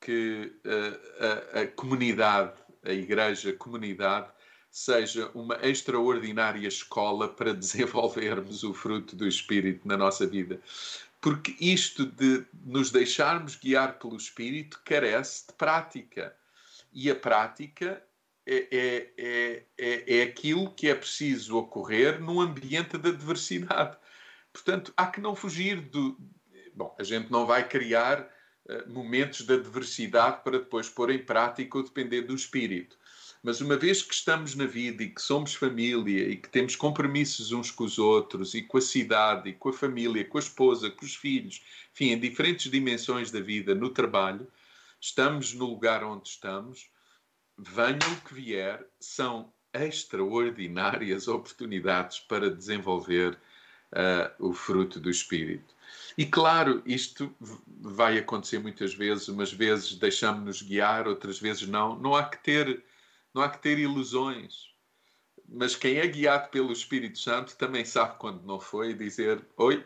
que 0.00 0.52
a, 0.64 1.58
a, 1.58 1.62
a 1.62 1.66
comunidade, 1.68 2.52
a 2.84 2.92
igreja, 2.92 3.50
a 3.50 3.56
comunidade, 3.56 4.30
seja 4.70 5.30
uma 5.34 5.58
extraordinária 5.62 6.66
escola 6.66 7.28
para 7.28 7.52
desenvolvermos 7.54 8.62
o 8.62 8.74
fruto 8.74 9.16
do 9.16 9.26
Espírito 9.26 9.86
na 9.86 9.96
nossa 9.96 10.26
vida. 10.26 10.60
Porque 11.20 11.56
isto 11.60 12.06
de 12.06 12.44
nos 12.64 12.90
deixarmos 12.90 13.56
guiar 13.56 13.98
pelo 13.98 14.16
Espírito 14.16 14.80
carece 14.84 15.48
de 15.48 15.52
prática. 15.54 16.34
E 16.92 17.10
a 17.10 17.14
prática 17.14 18.02
é, 18.46 18.68
é, 18.70 19.12
é, 19.18 19.62
é, 19.76 20.18
é 20.18 20.22
aquilo 20.22 20.72
que 20.72 20.88
é 20.88 20.94
preciso 20.94 21.58
ocorrer 21.58 22.20
num 22.20 22.40
ambiente 22.40 22.96
de 22.96 23.08
adversidade. 23.08 23.96
Portanto, 24.52 24.92
há 24.96 25.06
que 25.06 25.20
não 25.20 25.34
fugir 25.34 25.80
do. 25.80 26.16
Bom, 26.74 26.94
a 26.98 27.02
gente 27.02 27.30
não 27.30 27.44
vai 27.44 27.68
criar 27.68 28.28
momentos 28.86 29.42
de 29.42 29.54
adversidade 29.54 30.42
para 30.42 30.58
depois 30.58 30.88
pôr 30.88 31.10
em 31.10 31.18
prática 31.18 31.78
ou 31.78 31.84
depender 31.84 32.22
do 32.22 32.34
espírito. 32.34 32.96
Mas 33.42 33.60
uma 33.60 33.76
vez 33.76 34.02
que 34.02 34.12
estamos 34.12 34.54
na 34.54 34.66
vida 34.66 35.02
e 35.02 35.10
que 35.10 35.22
somos 35.22 35.54
família 35.54 36.28
e 36.28 36.36
que 36.36 36.48
temos 36.48 36.74
compromissos 36.74 37.52
uns 37.52 37.70
com 37.70 37.84
os 37.84 37.98
outros 37.98 38.54
e 38.54 38.62
com 38.62 38.78
a 38.78 38.80
cidade 38.80 39.50
e 39.50 39.52
com 39.52 39.68
a 39.68 39.72
família, 39.72 40.24
com 40.24 40.38
a 40.38 40.40
esposa, 40.40 40.90
com 40.90 41.04
os 41.04 41.14
filhos, 41.14 41.62
enfim, 41.92 42.10
em 42.10 42.18
diferentes 42.18 42.70
dimensões 42.70 43.30
da 43.30 43.40
vida, 43.40 43.74
no 43.74 43.90
trabalho, 43.90 44.46
estamos 45.00 45.54
no 45.54 45.66
lugar 45.66 46.02
onde 46.02 46.28
estamos, 46.28 46.90
venha 47.56 47.98
o 48.12 48.28
que 48.28 48.34
vier, 48.34 48.84
são 48.98 49.52
extraordinárias 49.72 51.26
oportunidades 51.28 52.18
para 52.18 52.50
desenvolver 52.50 53.38
uh, 53.92 54.48
o 54.48 54.52
fruto 54.52 54.98
do 54.98 55.08
Espírito. 55.08 55.77
E 56.16 56.26
claro, 56.26 56.82
isto 56.84 57.34
vai 57.40 58.18
acontecer 58.18 58.58
muitas 58.58 58.94
vezes, 58.94 59.28
umas 59.28 59.52
vezes 59.52 59.94
deixamos-nos 59.94 60.62
guiar, 60.62 61.06
outras 61.06 61.38
vezes 61.38 61.66
não. 61.68 61.98
Não 61.98 62.14
há 62.14 62.24
que 62.24 62.42
ter 62.42 62.82
não 63.34 63.42
há 63.42 63.48
que 63.48 63.62
ter 63.62 63.78
ilusões. 63.78 64.68
Mas 65.48 65.76
quem 65.76 65.96
é 65.96 66.06
guiado 66.06 66.50
pelo 66.50 66.72
Espírito 66.72 67.18
Santo 67.18 67.56
também 67.56 67.84
sabe 67.84 68.18
quando 68.18 68.42
não 68.42 68.60
foi 68.60 68.92
dizer: 68.92 69.42
Oi, 69.56 69.84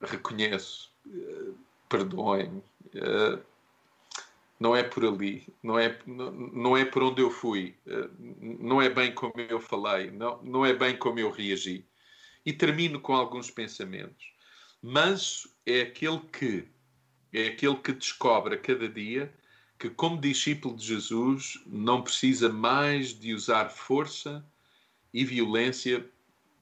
reconheço, 0.00 0.90
uh, 1.06 1.54
perdoem-me, 1.88 2.62
uh, 2.96 3.40
não 4.58 4.74
é 4.74 4.82
por 4.82 5.04
ali, 5.04 5.46
não 5.62 5.78
é, 5.78 5.96
não, 6.04 6.30
não 6.32 6.76
é 6.76 6.84
por 6.84 7.02
onde 7.02 7.22
eu 7.22 7.30
fui, 7.30 7.76
uh, 7.86 8.10
não 8.40 8.82
é 8.82 8.88
bem 8.88 9.14
como 9.14 9.34
eu 9.36 9.60
falei, 9.60 10.10
não, 10.10 10.42
não 10.42 10.66
é 10.66 10.72
bem 10.72 10.96
como 10.96 11.20
eu 11.20 11.30
reagi. 11.30 11.84
E 12.44 12.52
termino 12.52 13.00
com 13.00 13.14
alguns 13.14 13.50
pensamentos. 13.50 14.32
Manso 14.80 15.50
é 15.66 15.82
aquele 15.82 16.20
que 16.20 16.68
é 17.32 17.48
aquele 17.48 17.76
que 17.76 17.92
descobre 17.92 18.54
a 18.54 18.58
cada 18.58 18.88
dia 18.88 19.34
que, 19.78 19.90
como 19.90 20.20
discípulo 20.20 20.76
de 20.76 20.86
Jesus, 20.86 21.60
não 21.66 22.02
precisa 22.02 22.48
mais 22.48 23.18
de 23.18 23.34
usar 23.34 23.70
força 23.70 24.44
e 25.12 25.24
violência, 25.24 26.08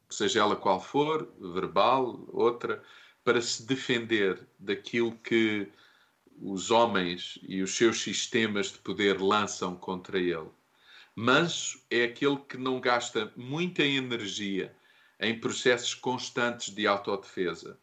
seja 0.09 0.41
ela 0.41 0.57
qual 0.57 0.81
for, 0.81 1.31
verbal, 1.41 2.25
outra, 2.29 2.83
para 3.23 3.41
se 3.41 3.65
defender 3.67 4.47
daquilo 4.59 5.17
que 5.19 5.69
os 6.41 6.71
homens 6.71 7.39
e 7.43 7.63
os 7.63 7.77
seus 7.77 8.01
sistemas 8.01 8.73
de 8.73 8.79
poder 8.79 9.21
lançam 9.21 9.77
contra 9.77 10.19
ele. 10.19 10.49
Manso 11.15 11.83
é 11.91 12.05
aquele 12.05 12.37
que 12.37 12.57
não 12.57 12.81
gasta 12.81 13.33
muita 13.37 13.83
energia 13.83 14.75
em 15.19 15.39
processos 15.39 15.95
constantes 15.95 16.75
de 16.75 16.87
autodefesa, 16.87 17.79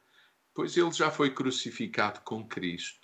pois 0.54 0.78
ele 0.78 0.92
já 0.92 1.10
foi 1.10 1.32
crucificado 1.32 2.22
com 2.22 2.48
Cristo 2.48 3.04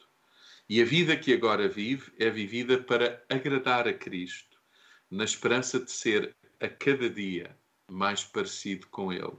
e 0.70 0.80
a 0.84 0.86
vida 0.86 1.18
que 1.18 1.34
agora 1.34 1.68
vive 1.68 2.12
é 2.20 2.30
vivida 2.30 2.78
para 2.78 3.26
agradar 3.28 3.88
a 3.88 3.94
Cristo, 3.94 4.62
na 5.10 5.24
esperança 5.24 5.80
de 5.80 5.92
ser 5.92 6.36
a 6.60 6.68
cada 6.70 7.10
dia 7.10 7.58
mais 7.90 8.24
parecido 8.24 8.86
com 8.88 9.12
Ele. 9.12 9.36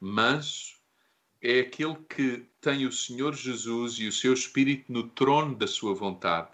Mas 0.00 0.74
é 1.40 1.60
aquele 1.60 1.94
que 2.08 2.44
tem 2.60 2.84
o 2.84 2.90
Senhor 2.90 3.32
Jesus 3.32 3.94
e 4.00 4.08
o 4.08 4.12
seu 4.12 4.34
Espírito 4.34 4.92
no 4.92 5.08
trono 5.08 5.54
da 5.54 5.68
sua 5.68 5.94
vontade, 5.94 6.50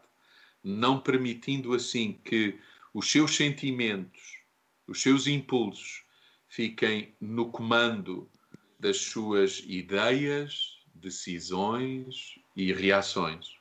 não 0.62 1.00
permitindo 1.00 1.72
assim 1.72 2.20
que 2.22 2.60
os 2.92 3.10
seus 3.10 3.34
sentimentos, 3.34 4.40
os 4.86 5.00
seus 5.00 5.26
impulsos 5.26 6.04
fiquem 6.48 7.14
no 7.18 7.50
comando 7.50 8.30
das 8.78 8.98
suas 8.98 9.62
ideias, 9.66 10.81
decisões 11.02 12.38
e 12.56 12.72
reações. 12.72 13.54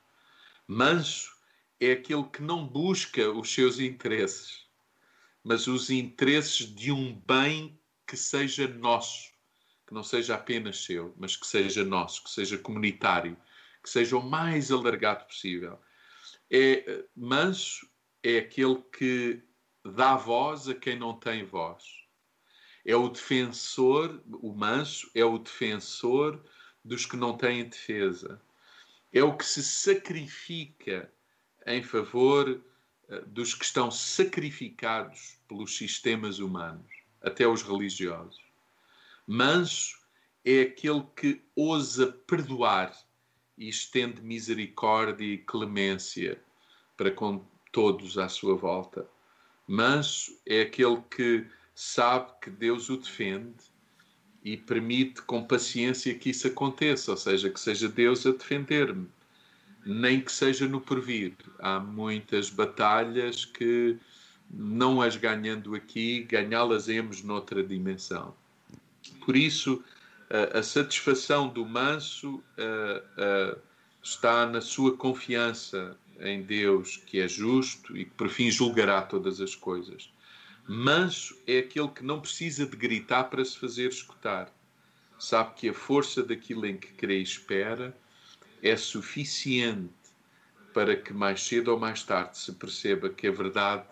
Manso 0.67 1.31
é 1.79 1.93
aquele 1.93 2.23
que 2.23 2.41
não 2.41 2.65
busca 2.65 3.29
os 3.31 3.51
seus 3.51 3.79
interesses, 3.79 4.67
mas 5.43 5.67
os 5.67 5.89
interesses 5.89 6.73
de 6.73 6.91
um 6.91 7.19
bem 7.27 7.77
que 8.07 8.15
seja 8.15 8.67
nosso, 8.67 9.31
que 9.87 9.93
não 9.93 10.03
seja 10.03 10.35
apenas 10.35 10.85
seu, 10.85 11.13
mas 11.17 11.35
que 11.35 11.47
seja 11.47 11.83
nosso, 11.83 12.23
que 12.23 12.29
seja 12.29 12.57
comunitário, 12.57 13.35
que 13.83 13.89
seja 13.89 14.15
o 14.15 14.21
mais 14.21 14.71
alargado 14.71 15.25
possível. 15.25 15.79
É, 16.49 17.03
manso 17.15 17.89
é 18.21 18.37
aquele 18.37 18.83
que 18.95 19.41
dá 19.83 20.15
voz 20.15 20.69
a 20.69 20.75
quem 20.75 20.97
não 20.97 21.17
tem 21.17 21.43
voz. 21.43 21.83
É 22.85 22.95
o 22.95 23.09
defensor, 23.09 24.21
o 24.27 24.53
manso 24.53 25.09
é 25.15 25.25
o 25.25 25.37
defensor 25.37 26.43
dos 26.83 27.05
que 27.05 27.15
não 27.15 27.37
têm 27.37 27.63
defesa 27.63 28.41
é 29.13 29.23
o 29.23 29.35
que 29.35 29.45
se 29.45 29.63
sacrifica 29.63 31.11
em 31.65 31.83
favor 31.83 32.61
eh, 33.09 33.21
dos 33.27 33.53
que 33.53 33.65
estão 33.65 33.91
sacrificados 33.91 35.37
pelos 35.47 35.75
sistemas 35.75 36.39
humanos, 36.39 36.87
até 37.21 37.47
os 37.47 37.61
religiosos. 37.61 38.41
Manso 39.27 39.99
é 40.43 40.61
aquele 40.61 41.05
que 41.15 41.41
ousa 41.55 42.07
perdoar 42.25 42.97
e 43.57 43.69
estende 43.69 44.21
misericórdia 44.21 45.25
e 45.25 45.37
clemência 45.37 46.41
para 46.97 47.11
com 47.11 47.45
todos 47.71 48.17
à 48.17 48.27
sua 48.27 48.55
volta. 48.55 49.07
Manso 49.67 50.39
é 50.45 50.61
aquele 50.61 51.01
que 51.15 51.45
sabe 51.75 52.31
que 52.41 52.49
Deus 52.49 52.89
o 52.89 52.97
defende 52.97 53.70
e 54.43 54.57
permite 54.57 55.21
com 55.21 55.43
paciência 55.43 56.15
que 56.15 56.31
isso 56.31 56.47
aconteça, 56.47 57.11
ou 57.11 57.17
seja, 57.17 57.49
que 57.49 57.59
seja 57.59 57.87
Deus 57.87 58.25
a 58.25 58.31
defender-me, 58.31 59.07
nem 59.85 60.19
que 60.19 60.31
seja 60.31 60.67
no 60.67 60.81
porvir. 60.81 61.33
Há 61.59 61.79
muitas 61.79 62.49
batalhas 62.49 63.45
que, 63.45 63.97
não 64.49 65.01
as 65.01 65.15
ganhando 65.15 65.75
aqui, 65.75 66.23
ganhá-las-emos 66.23 67.21
noutra 67.21 67.63
dimensão. 67.63 68.33
Por 69.25 69.35
isso, 69.35 69.83
a, 70.29 70.59
a 70.59 70.63
satisfação 70.63 71.47
do 71.47 71.65
manso 71.65 72.43
está 74.01 74.45
na 74.47 74.61
sua 74.61 74.97
confiança 74.97 75.95
em 76.19 76.41
Deus, 76.41 76.97
que 76.97 77.19
é 77.19 77.27
justo 77.27 77.95
e 77.97 78.05
que 78.05 78.11
por 78.11 78.29
fim 78.29 78.49
julgará 78.49 79.01
todas 79.01 79.39
as 79.39 79.55
coisas. 79.55 80.09
Manso 80.73 81.37
é 81.45 81.59
aquele 81.59 81.89
que 81.89 82.01
não 82.01 82.21
precisa 82.21 82.65
de 82.65 82.77
gritar 82.77 83.25
para 83.25 83.43
se 83.43 83.59
fazer 83.59 83.89
escutar. 83.89 84.49
Sabe 85.19 85.53
que 85.55 85.67
a 85.67 85.73
força 85.73 86.23
daquilo 86.23 86.65
em 86.65 86.77
que 86.77 86.87
crê 86.93 87.19
e 87.19 87.23
espera 87.23 87.93
é 88.63 88.77
suficiente 88.77 89.91
para 90.73 90.95
que 90.95 91.11
mais 91.11 91.43
cedo 91.43 91.73
ou 91.73 91.77
mais 91.77 92.03
tarde 92.03 92.37
se 92.37 92.53
perceba 92.53 93.09
que 93.09 93.27
a 93.27 93.33
verdade 93.33 93.85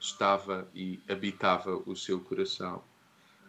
estava 0.00 0.68
e 0.74 0.98
habitava 1.08 1.76
o 1.86 1.94
seu 1.94 2.18
coração. 2.18 2.82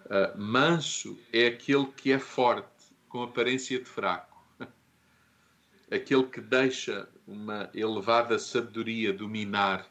Uh, 0.06 0.40
manso 0.40 1.18
é 1.34 1.48
aquele 1.48 1.88
que 1.88 2.12
é 2.12 2.20
forte, 2.20 2.70
com 3.08 3.24
aparência 3.24 3.80
de 3.80 3.86
fraco. 3.86 4.46
aquele 5.90 6.26
que 6.26 6.40
deixa 6.40 7.10
uma 7.26 7.68
elevada 7.74 8.38
sabedoria 8.38 9.12
dominar 9.12 9.90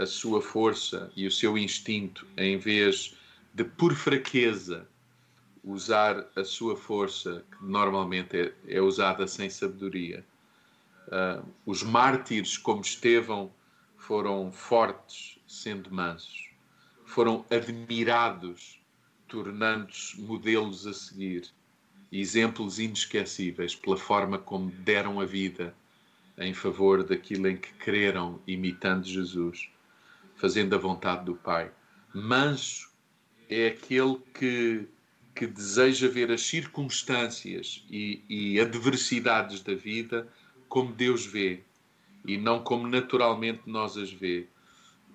a 0.00 0.06
sua 0.06 0.40
força 0.40 1.12
e 1.14 1.26
o 1.26 1.30
seu 1.30 1.58
instinto, 1.58 2.26
em 2.34 2.56
vez 2.56 3.14
de, 3.52 3.64
por 3.64 3.94
fraqueza, 3.94 4.88
usar 5.62 6.26
a 6.34 6.42
sua 6.42 6.74
força, 6.74 7.44
que 7.50 7.62
normalmente 7.62 8.34
é, 8.34 8.54
é 8.66 8.80
usada 8.80 9.26
sem 9.26 9.50
sabedoria. 9.50 10.24
Uh, 11.08 11.46
os 11.66 11.82
mártires, 11.82 12.56
como 12.56 12.80
Estevão, 12.80 13.52
foram 13.98 14.50
fortes, 14.50 15.38
sendo 15.46 15.92
mansos. 15.92 16.48
Foram 17.04 17.44
admirados, 17.50 18.80
tornando-se 19.28 20.18
modelos 20.18 20.86
a 20.86 20.94
seguir, 20.94 21.50
exemplos 22.10 22.78
inesquecíveis 22.78 23.76
pela 23.76 23.98
forma 23.98 24.38
como 24.38 24.70
deram 24.70 25.20
a 25.20 25.26
vida 25.26 25.74
em 26.38 26.54
favor 26.54 27.04
daquilo 27.04 27.48
em 27.48 27.56
que 27.58 27.74
creram, 27.74 28.40
imitando 28.46 29.04
Jesus 29.04 29.68
fazendo 30.40 30.74
a 30.74 30.78
vontade 30.78 31.24
do 31.24 31.34
Pai. 31.34 31.70
Manso 32.14 32.90
é 33.48 33.68
aquele 33.68 34.18
que 34.34 34.88
que 35.34 35.46
deseja 35.46 36.06
ver 36.08 36.30
as 36.30 36.42
circunstâncias 36.42 37.84
e, 37.88 38.22
e 38.28 38.60
adversidades 38.60 39.62
da 39.62 39.74
vida 39.74 40.28
como 40.68 40.92
Deus 40.92 41.24
vê 41.24 41.62
e 42.26 42.36
não 42.36 42.62
como 42.62 42.86
naturalmente 42.86 43.62
nós 43.64 43.96
as 43.96 44.12
vê. 44.12 44.46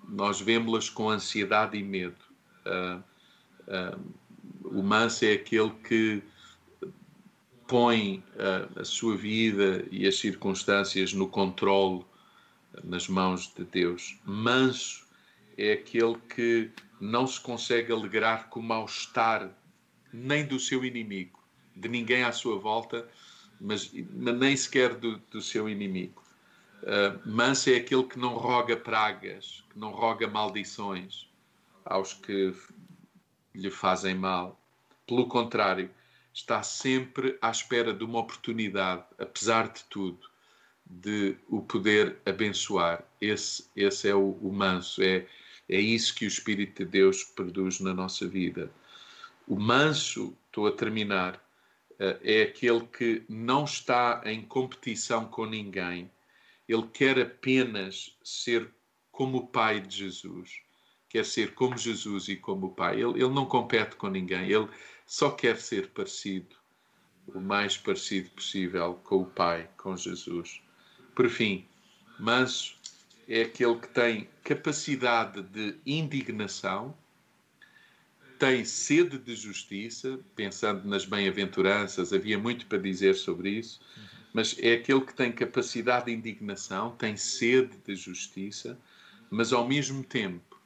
Nós 0.08 0.40
vemos-las 0.40 0.88
com 0.88 1.10
ansiedade 1.10 1.78
e 1.78 1.82
medo. 1.82 2.16
Uh, 2.64 3.02
uh, 3.68 4.00
o 4.64 4.82
manso 4.82 5.24
é 5.24 5.34
aquele 5.34 5.70
que 5.70 6.22
põe 7.68 8.24
uh, 8.34 8.80
a 8.80 8.84
sua 8.84 9.16
vida 9.16 9.86
e 9.92 10.06
as 10.06 10.18
circunstâncias 10.18 11.12
no 11.12 11.28
controle, 11.28 12.04
nas 12.82 13.06
mãos 13.06 13.52
de 13.56 13.64
Deus. 13.64 14.18
Manso 14.24 15.05
é 15.56 15.72
aquele 15.72 16.16
que 16.34 16.70
não 17.00 17.26
se 17.26 17.40
consegue 17.40 17.92
alegrar 17.92 18.48
com 18.48 18.60
o 18.60 18.62
mal-estar 18.62 19.50
nem 20.12 20.44
do 20.46 20.58
seu 20.58 20.84
inimigo, 20.84 21.42
de 21.74 21.88
ninguém 21.88 22.22
à 22.24 22.32
sua 22.32 22.58
volta, 22.58 23.08
mas 23.60 23.92
nem 23.92 24.56
sequer 24.56 24.94
do, 24.94 25.18
do 25.30 25.40
seu 25.40 25.68
inimigo. 25.68 26.22
Uh, 26.82 27.28
manso 27.28 27.70
é 27.70 27.76
aquele 27.76 28.04
que 28.04 28.18
não 28.18 28.34
roga 28.34 28.76
pragas, 28.76 29.64
que 29.70 29.78
não 29.78 29.90
roga 29.90 30.28
maldições 30.28 31.28
aos 31.84 32.14
que 32.14 32.54
lhe 33.54 33.70
fazem 33.70 34.14
mal. 34.14 34.60
Pelo 35.06 35.26
contrário, 35.26 35.90
está 36.32 36.62
sempre 36.62 37.38
à 37.40 37.50
espera 37.50 37.92
de 37.94 38.04
uma 38.04 38.20
oportunidade, 38.20 39.04
apesar 39.18 39.72
de 39.72 39.84
tudo, 39.84 40.28
de 40.84 41.36
o 41.48 41.62
poder 41.62 42.18
abençoar. 42.26 43.02
Esse, 43.20 43.68
esse 43.74 44.08
é 44.08 44.14
o, 44.14 44.32
o 44.42 44.52
manso, 44.52 45.02
é, 45.02 45.26
é 45.68 45.80
isso 45.80 46.14
que 46.14 46.24
o 46.24 46.28
Espírito 46.28 46.84
de 46.84 46.90
Deus 46.90 47.24
produz 47.24 47.80
na 47.80 47.92
nossa 47.92 48.26
vida. 48.28 48.70
O 49.46 49.58
manso, 49.58 50.36
estou 50.46 50.66
a 50.66 50.72
terminar, 50.72 51.42
eh, 51.98 52.18
é 52.22 52.42
aquele 52.42 52.86
que 52.86 53.24
não 53.28 53.64
está 53.64 54.22
em 54.24 54.42
competição 54.42 55.26
com 55.26 55.44
ninguém. 55.44 56.10
Ele 56.68 56.86
quer 56.92 57.18
apenas 57.20 58.16
ser 58.22 58.70
como 59.10 59.38
o 59.38 59.46
Pai 59.46 59.80
de 59.80 59.96
Jesus. 59.96 60.60
Quer 61.08 61.24
ser 61.24 61.54
como 61.54 61.76
Jesus 61.76 62.28
e 62.28 62.36
como 62.36 62.66
o 62.66 62.74
Pai. 62.74 62.96
Ele, 63.00 63.22
ele 63.22 63.30
não 63.30 63.46
compete 63.46 63.96
com 63.96 64.08
ninguém. 64.08 64.50
Ele 64.50 64.68
só 65.06 65.30
quer 65.30 65.56
ser 65.56 65.88
parecido, 65.90 66.54
o 67.28 67.40
mais 67.40 67.76
parecido 67.76 68.30
possível 68.30 69.00
com 69.02 69.22
o 69.22 69.26
Pai, 69.26 69.68
com 69.76 69.96
Jesus. 69.96 70.60
Por 71.14 71.28
fim, 71.28 71.66
manso 72.18 72.75
é 73.28 73.42
aquele 73.42 73.76
que 73.76 73.88
tem 73.88 74.28
capacidade 74.44 75.42
de 75.42 75.74
indignação, 75.84 76.96
tem 78.38 78.64
sede 78.64 79.18
de 79.18 79.34
justiça, 79.34 80.20
pensando 80.34 80.86
nas 80.86 81.04
bem-aventuranças, 81.04 82.12
havia 82.12 82.38
muito 82.38 82.66
para 82.66 82.78
dizer 82.78 83.14
sobre 83.14 83.50
isso, 83.50 83.80
mas 84.32 84.56
é 84.60 84.74
aquele 84.74 85.00
que 85.00 85.14
tem 85.14 85.32
capacidade 85.32 86.06
de 86.06 86.12
indignação, 86.12 86.90
tem 86.96 87.16
sede 87.16 87.76
de 87.84 87.96
justiça, 87.96 88.78
mas 89.30 89.52
ao 89.52 89.66
mesmo 89.66 90.04
tempo 90.04 90.60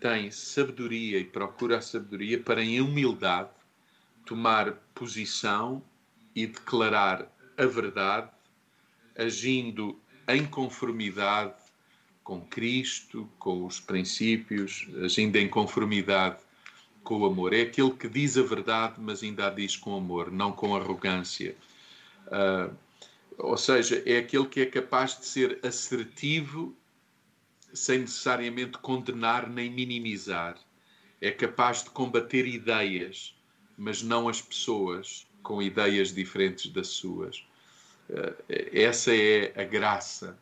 tem 0.00 0.30
sabedoria 0.30 1.18
e 1.18 1.24
procura 1.24 1.78
a 1.78 1.82
sabedoria 1.82 2.40
para, 2.40 2.62
em 2.62 2.80
humildade, 2.80 3.50
tomar 4.24 4.72
posição 4.94 5.82
e 6.34 6.46
declarar 6.46 7.30
a 7.58 7.66
verdade, 7.66 8.30
agindo 9.16 10.00
em 10.28 10.46
conformidade 10.46 11.65
com 12.26 12.40
Cristo, 12.40 13.28
com 13.38 13.64
os 13.64 13.78
princípios, 13.78 14.88
agindo 15.04 15.36
em 15.36 15.48
conformidade 15.48 16.38
com 17.04 17.20
o 17.20 17.26
amor. 17.26 17.54
É 17.54 17.62
aquele 17.62 17.92
que 17.92 18.08
diz 18.08 18.36
a 18.36 18.42
verdade, 18.42 18.96
mas 18.98 19.22
ainda 19.22 19.46
a 19.46 19.50
diz 19.50 19.76
com 19.76 19.96
amor, 19.96 20.32
não 20.32 20.50
com 20.50 20.74
arrogância. 20.74 21.54
Uh, 22.26 22.74
ou 23.38 23.56
seja, 23.56 24.02
é 24.04 24.18
aquele 24.18 24.46
que 24.46 24.60
é 24.60 24.66
capaz 24.66 25.16
de 25.16 25.26
ser 25.26 25.60
assertivo 25.62 26.74
sem 27.72 28.00
necessariamente 28.00 28.76
condenar 28.78 29.48
nem 29.48 29.70
minimizar. 29.70 30.58
É 31.20 31.30
capaz 31.30 31.84
de 31.84 31.90
combater 31.90 32.44
ideias 32.44 33.36
mas 33.76 34.02
não 34.02 34.28
as 34.28 34.40
pessoas 34.40 35.26
com 35.42 35.62
ideias 35.62 36.12
diferentes 36.12 36.72
das 36.72 36.88
suas. 36.88 37.44
Eh, 38.08 38.70
essa 38.72 39.14
é 39.14 39.52
a 39.60 39.64
graça 39.64 40.36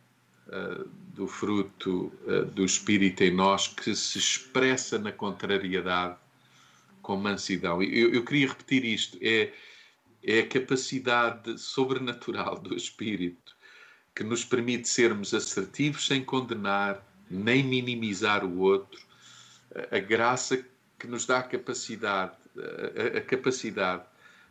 do 1.15 1.27
fruto 1.27 2.13
eh, 2.27 2.43
do 2.45 2.65
Espírito 2.65 3.23
em 3.23 3.31
nós 3.31 3.69
que 3.69 3.95
se 3.95 4.19
expressa 4.19 4.99
na 4.99 5.13
contrariedade 5.13 6.17
com 7.01 7.17
mansidão. 7.17 7.83
Eu, 7.83 8.13
eu 8.13 8.25
queria 8.25 8.49
repetir 8.49 8.85
isto: 8.85 9.19
é, 9.21 9.53
é 10.23 10.41
a 10.41 10.47
capacidade 10.47 11.59
sobrenatural 11.59 12.59
do 12.59 12.75
Espírito 12.77 13.55
que 14.15 14.23
nos 14.23 14.45
permite 14.45 14.89
sermos 14.89 15.35
assertivos 15.35 16.07
sem 16.07 16.25
condenar 16.25 17.05
nem 17.31 17.65
minimizar 17.65 18.45
o 18.45 18.59
outro, 18.59 19.01
a 19.91 19.99
graça 19.99 20.65
que 20.99 21.07
nos 21.07 21.27
dá 21.27 21.39
a 21.39 21.43
capacidade 21.43 22.33
a, 22.57 23.19
a 23.19 23.21
capacidade 23.21 24.05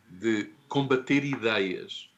de 0.10 0.50
combater 0.68 1.24
ideias, 1.24 2.10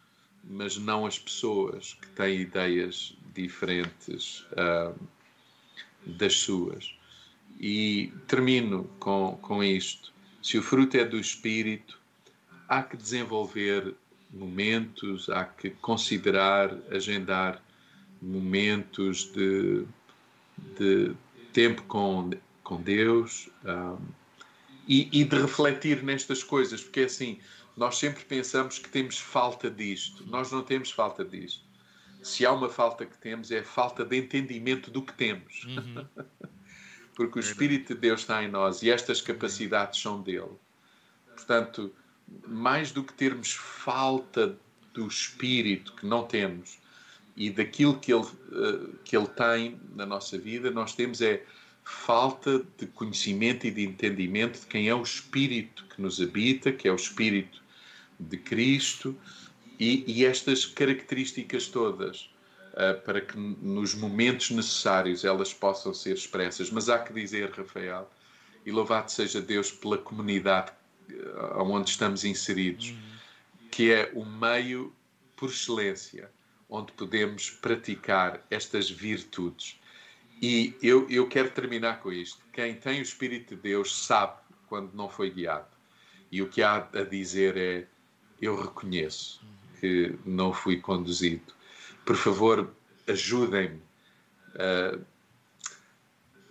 mas 0.44 0.78
não 0.78 1.06
as 1.06 1.20
pessoas 1.20 1.94
que 1.94 2.08
têm 2.10 2.42
ideias 2.42 3.16
diferentes 3.36 4.46
uh, 4.52 4.96
das 6.06 6.40
suas. 6.40 6.96
E 7.60 8.12
termino 8.28 8.90
com, 9.00 9.38
com 9.42 9.64
isto. 9.64 10.14
Se 10.42 10.58
o 10.58 10.62
fruto 10.64 10.98
é 10.98 11.06
do 11.06 11.18
espírito, 11.18 12.00
há 12.68 12.84
que 12.84 12.98
desenvolver 12.98 13.94
momentos, 14.32 15.30
há 15.30 15.46
que 15.46 15.70
considerar, 15.70 16.76
agendar 16.92 17.62
momentos 18.22 19.32
de, 19.32 19.86
de 20.78 21.16
tempo 21.54 21.84
com, 21.84 22.32
com 22.64 22.82
Deus. 22.82 23.50
Um, 23.64 23.70
ah, 23.70 23.98
e, 24.88 25.10
e 25.12 25.24
de 25.24 25.36
refletir 25.36 26.04
nestas 26.04 26.44
coisas, 26.44 26.84
porque 26.84 27.02
é 27.02 27.06
assim, 27.06 27.40
nós 27.76 27.98
sempre 27.98 28.24
pensamos 28.24 28.80
que 28.80 28.88
temos 28.90 29.18
falta 29.18 29.70
disto. 29.70 30.24
Nós 30.28 30.52
não 30.52 30.62
temos 30.62 30.92
falta 30.92 31.26
disto. 31.26 31.65
Se 32.26 32.46
há 32.46 32.52
uma 32.52 32.70
falta 32.70 33.06
que 33.06 33.18
temos, 33.18 33.52
é 33.52 33.60
a 33.60 33.64
falta 33.64 34.04
de 34.04 34.18
entendimento 34.18 34.90
do 34.90 35.02
que 35.02 35.14
temos. 35.14 35.64
Uhum. 35.66 36.06
porque 37.16 37.40
o 37.40 37.42
Espírito 37.42 37.94
de 37.94 38.00
Deus 38.02 38.22
está 38.22 38.44
em 38.44 38.50
nós 38.50 38.84
e 38.84 38.90
estas 38.90 39.22
capacidades 39.22 40.02
são 40.02 40.22
dele. 40.22 40.58
Portanto, 41.34 41.94
mais 42.48 42.92
do 42.92 43.04
que 43.04 43.14
termos 43.14 43.54
falta 43.54 44.58
do 44.94 45.08
Espírito 45.08 45.94
que 45.94 46.06
não 46.06 46.26
temos 46.26 46.78
e 47.38 47.50
daquilo 47.50 48.00
que 48.00 48.14
ele, 48.14 48.26
eh, 48.26 48.90
que 49.04 49.16
ele 49.16 49.28
tem 49.28 49.80
na 49.96 50.06
nossa 50.06 50.38
vida, 50.38 50.72
nós 50.72 50.94
temos 50.94 51.22
é 51.22 51.44
falta 51.84 52.66
de 52.78 52.88
conhecimento 52.88 53.68
e 53.68 53.72
de 53.72 53.86
entendimento 53.86 54.60
de 54.60 54.66
quem 54.66 54.90
é 54.90 54.96
o 54.96 55.04
Espírito 55.04 55.86
que 55.86 56.02
nos 56.02 56.20
habita, 56.20 56.72
que 56.72 56.88
é 56.88 56.92
o 56.92 56.96
Espírito 56.96 57.62
de 58.20 58.38
Cristo, 58.38 59.16
e, 59.80 60.04
e 60.08 60.26
estas 60.26 60.66
características 60.66 61.68
todas, 61.68 62.30
uh, 62.74 63.02
para 63.04 63.22
que 63.22 63.38
nos 63.38 63.94
momentos 63.96 64.52
necessários 64.52 65.24
elas 65.24 65.54
possam 65.54 65.94
ser 65.94 66.14
expressas. 66.14 66.70
Mas 66.70 66.90
há 66.90 67.00
que 67.00 67.14
dizer, 67.14 67.52
Rafael, 67.52 68.10
e 68.66 68.72
louvado 68.72 69.12
seja 69.12 69.42
Deus 69.42 69.72
pela 69.72 69.98
comunidade 69.98 70.72
uh, 71.10 71.62
onde 71.62 71.90
estamos 71.90 72.24
inseridos, 72.24 72.90
uhum. 72.90 72.98
que 73.72 73.92
é 73.92 74.12
o 74.14 74.26
meio 74.26 74.94
por 75.36 75.50
excelência 75.50 76.30
onde 76.70 76.92
podemos 76.94 77.50
praticar 77.50 78.44
estas 78.50 78.90
virtudes 78.90 79.78
e 80.42 80.76
eu, 80.82 81.10
eu 81.10 81.28
quero 81.28 81.50
terminar 81.50 82.02
com 82.02 82.12
isto. 82.12 82.44
Quem 82.52 82.76
tem 82.76 83.00
o 83.00 83.04
Espírito 83.04 83.56
de 83.56 83.62
Deus 83.62 84.06
sabe 84.06 84.38
quando 84.68 84.94
não 84.94 85.10
foi 85.10 85.30
guiado. 85.30 85.68
E 86.32 86.42
o 86.42 86.50
que 86.50 86.62
há 86.62 86.88
a 86.94 87.04
dizer 87.04 87.56
é: 87.58 87.88
eu 88.42 88.60
reconheço 88.60 89.42
que 89.80 90.18
não 90.26 90.54
fui 90.54 90.80
conduzido. 90.80 91.54
Por 92.06 92.16
favor, 92.16 92.74
ajudem-me. 93.08 93.82
Uh, 94.56 95.04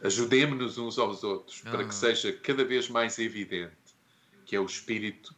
Ajudemos-nos 0.02 0.76
uns 0.76 0.98
aos 0.98 1.24
outros 1.24 1.62
para 1.62 1.78
que 1.78 1.88
ah. 1.88 1.92
seja 1.92 2.30
cada 2.30 2.62
vez 2.62 2.90
mais 2.90 3.18
evidente 3.18 3.84
que 4.44 4.54
é 4.54 4.60
o 4.60 4.66
Espírito 4.66 5.34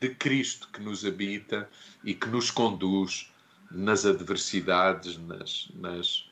de 0.00 0.14
Cristo 0.14 0.68
que 0.72 0.80
nos 0.80 1.04
habita 1.04 1.68
e 2.04 2.14
que 2.14 2.28
nos 2.28 2.50
conduz 2.50 3.32
nas 3.70 4.04
adversidades, 4.04 5.16
nas, 5.16 5.68
nas, 5.74 6.30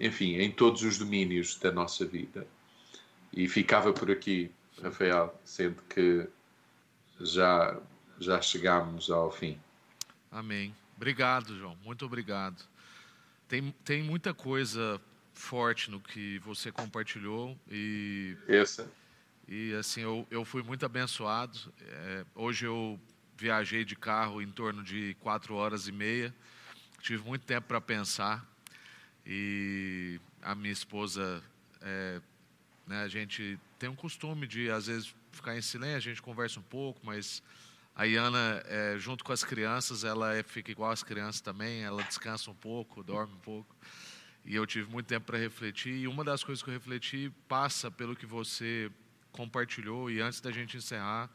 enfim, 0.00 0.34
em 0.36 0.50
todos 0.50 0.82
os 0.82 0.98
domínios 0.98 1.56
da 1.56 1.70
nossa 1.70 2.04
vida. 2.04 2.46
E 3.32 3.48
ficava 3.48 3.92
por 3.92 4.10
aqui, 4.10 4.50
Rafael, 4.82 5.38
sendo 5.44 5.82
que 5.88 6.26
já, 7.20 7.78
já 8.18 8.40
chegámos 8.40 9.10
ao 9.10 9.30
fim. 9.30 9.58
Amém. 10.30 10.74
Obrigado, 10.96 11.56
João. 11.56 11.76
Muito 11.84 12.04
obrigado. 12.04 12.62
Tem, 13.48 13.74
tem 13.84 14.02
muita 14.02 14.34
coisa 14.34 15.00
forte 15.34 15.90
no 15.90 16.00
que 16.00 16.38
você 16.40 16.72
compartilhou 16.72 17.56
e 17.70 18.36
Essa. 18.48 18.90
E 19.46 19.72
assim, 19.74 20.00
eu, 20.00 20.26
eu 20.30 20.44
fui 20.44 20.62
muito 20.62 20.84
abençoado. 20.84 21.58
É, 21.80 22.24
hoje 22.34 22.66
eu 22.66 22.98
viajei 23.36 23.84
de 23.84 23.94
carro 23.94 24.42
em 24.42 24.50
torno 24.50 24.82
de 24.82 25.14
quatro 25.20 25.54
horas 25.54 25.86
e 25.86 25.92
meia. 25.92 26.34
Tive 27.00 27.22
muito 27.22 27.44
tempo 27.44 27.68
para 27.68 27.80
pensar. 27.80 28.44
E 29.24 30.18
a 30.42 30.54
minha 30.54 30.72
esposa, 30.72 31.42
é, 31.80 32.20
né, 32.86 33.02
a 33.02 33.08
gente 33.08 33.58
tem 33.78 33.88
um 33.88 33.94
costume 33.94 34.46
de, 34.46 34.70
às 34.70 34.86
vezes, 34.86 35.14
ficar 35.30 35.56
em 35.56 35.62
silêncio, 35.62 36.10
a 36.10 36.14
gente 36.14 36.22
conversa 36.22 36.58
um 36.58 36.64
pouco, 36.64 37.00
mas 37.04 37.42
a 37.96 38.04
Iana, 38.04 38.62
é, 38.66 38.98
junto 38.98 39.24
com 39.24 39.32
as 39.32 39.42
crianças, 39.42 40.04
ela 40.04 40.36
é, 40.36 40.42
fica 40.42 40.70
igual 40.70 40.90
às 40.90 41.02
crianças 41.02 41.40
também, 41.40 41.82
ela 41.82 42.02
descansa 42.02 42.50
um 42.50 42.54
pouco, 42.54 43.02
dorme 43.02 43.32
um 43.32 43.38
pouco. 43.38 43.74
E 44.44 44.54
eu 44.54 44.66
tive 44.66 44.90
muito 44.90 45.06
tempo 45.06 45.24
para 45.24 45.38
refletir, 45.38 45.94
e 45.94 46.06
uma 46.06 46.22
das 46.22 46.44
coisas 46.44 46.62
que 46.62 46.68
eu 46.68 46.74
refleti 46.74 47.32
passa 47.48 47.90
pelo 47.90 48.14
que 48.14 48.26
você 48.26 48.92
compartilhou, 49.32 50.10
e 50.10 50.20
antes 50.20 50.42
da 50.42 50.52
gente 50.52 50.76
encerrar, 50.76 51.30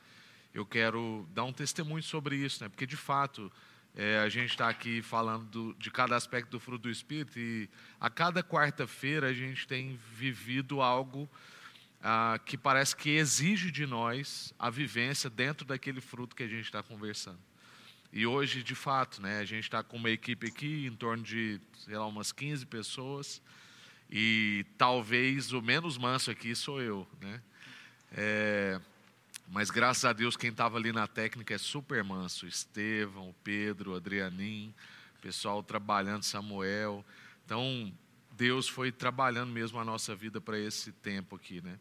eu 0.53 0.63
quero 0.63 1.27
dar 1.33 1.45
um 1.45 1.51
testemunho 1.51 2.03
sobre 2.03 2.35
isso, 2.35 2.63
né? 2.63 2.69
porque 2.69 2.85
de 2.85 2.95
fato 2.95 3.51
é, 3.95 4.19
a 4.19 4.29
gente 4.29 4.51
está 4.51 4.69
aqui 4.69 5.01
falando 5.01 5.45
do, 5.45 5.73
de 5.79 5.89
cada 5.89 6.15
aspecto 6.15 6.51
do 6.51 6.59
fruto 6.59 6.83
do 6.83 6.91
Espírito, 6.91 7.39
e 7.39 7.67
a 7.99 8.07
cada 8.07 8.43
quarta-feira 8.43 9.29
a 9.29 9.33
gente 9.33 9.67
tem 9.67 9.99
vivido 10.13 10.79
algo 10.79 11.27
ah, 12.01 12.39
que 12.45 12.57
parece 12.57 12.95
que 12.95 13.09
exige 13.11 13.71
de 13.71 13.85
nós 13.85 14.53
a 14.57 14.69
vivência 14.69 15.29
dentro 15.29 15.65
daquele 15.65 16.01
fruto 16.01 16.35
que 16.35 16.43
a 16.43 16.47
gente 16.47 16.65
está 16.65 16.81
conversando. 16.81 17.39
E 18.13 18.25
hoje, 18.25 18.61
de 18.61 18.75
fato, 18.75 19.21
né, 19.21 19.39
a 19.39 19.45
gente 19.45 19.63
está 19.63 19.81
com 19.81 19.95
uma 19.97 20.09
equipe 20.09 20.47
aqui 20.47 20.85
em 20.85 20.95
torno 20.95 21.23
de, 21.23 21.61
sei 21.77 21.97
lá, 21.97 22.05
umas 22.05 22.31
15 22.31 22.65
pessoas. 22.65 23.41
E 24.09 24.65
talvez 24.77 25.53
o 25.53 25.61
menos 25.61 25.97
manso 25.97 26.29
aqui 26.29 26.53
sou 26.53 26.81
eu. 26.81 27.07
Né? 27.21 27.41
É, 28.11 28.81
mas 29.47 29.69
graças 29.69 30.03
a 30.03 30.11
Deus, 30.11 30.35
quem 30.35 30.49
estava 30.49 30.77
ali 30.77 30.91
na 30.91 31.07
técnica 31.07 31.53
é 31.53 31.57
super 31.57 32.03
manso. 32.03 32.45
Estevão, 32.45 33.33
Pedro, 33.43 33.95
Adrianim, 33.95 34.73
pessoal 35.21 35.63
trabalhando, 35.63 36.23
Samuel. 36.23 37.05
Então, 37.45 37.93
Deus 38.41 38.67
foi 38.67 38.91
trabalhando 38.91 39.51
mesmo 39.51 39.79
a 39.79 39.85
nossa 39.85 40.15
vida 40.15 40.41
para 40.41 40.57
esse 40.57 40.91
tempo 40.91 41.35
aqui, 41.35 41.61
né? 41.61 41.77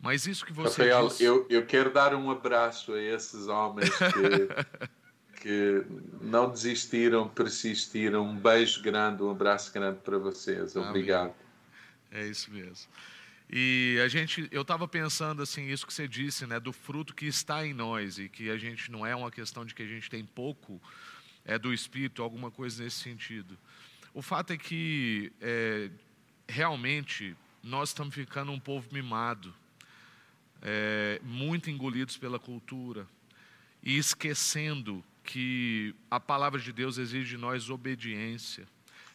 Mas 0.00 0.26
isso 0.26 0.42
que 0.42 0.52
você 0.52 0.84
Rafael, 0.84 1.08
disse... 1.08 1.22
eu, 1.22 1.46
eu 1.50 1.66
quero 1.66 1.92
dar 1.92 2.14
um 2.14 2.30
abraço 2.30 2.94
a 2.94 3.02
esses 3.02 3.48
homens 3.48 3.90
que 3.90 4.88
que 5.42 5.84
não 6.22 6.50
desistiram, 6.50 7.28
persistiram. 7.28 8.24
Um 8.24 8.34
beijo 8.34 8.80
grande, 8.80 9.22
um 9.22 9.30
abraço 9.30 9.70
grande 9.74 9.98
para 9.98 10.16
vocês. 10.16 10.74
Obrigado. 10.74 11.34
Amém. 12.10 12.24
É 12.24 12.26
isso 12.26 12.50
mesmo. 12.50 12.90
E 13.50 14.00
a 14.02 14.08
gente, 14.08 14.48
eu 14.50 14.62
estava 14.62 14.88
pensando 14.88 15.42
assim, 15.42 15.66
isso 15.68 15.86
que 15.86 15.92
você 15.92 16.08
disse, 16.08 16.46
né, 16.46 16.58
do 16.58 16.72
fruto 16.72 17.14
que 17.14 17.26
está 17.26 17.66
em 17.66 17.74
nós 17.74 18.18
e 18.18 18.26
que 18.30 18.48
a 18.48 18.56
gente 18.56 18.90
não 18.90 19.04
é 19.04 19.14
uma 19.14 19.30
questão 19.30 19.66
de 19.66 19.74
que 19.74 19.82
a 19.82 19.86
gente 19.86 20.08
tem 20.08 20.24
pouco 20.24 20.80
é 21.44 21.58
do 21.58 21.74
espírito, 21.74 22.22
alguma 22.22 22.50
coisa 22.50 22.82
nesse 22.82 23.00
sentido. 23.00 23.58
O 24.14 24.22
fato 24.22 24.52
é 24.52 24.56
que 24.56 25.32
é, 25.40 25.90
realmente 26.48 27.36
nós 27.60 27.88
estamos 27.88 28.14
ficando 28.14 28.52
um 28.52 28.60
povo 28.60 28.88
mimado, 28.92 29.52
é, 30.62 31.20
muito 31.24 31.68
engolidos 31.68 32.16
pela 32.16 32.38
cultura 32.38 33.08
e 33.82 33.98
esquecendo 33.98 35.04
que 35.24 35.92
a 36.08 36.20
palavra 36.20 36.60
de 36.60 36.72
Deus 36.72 36.96
exige 36.96 37.30
de 37.30 37.36
nós 37.36 37.68
obediência. 37.68 38.68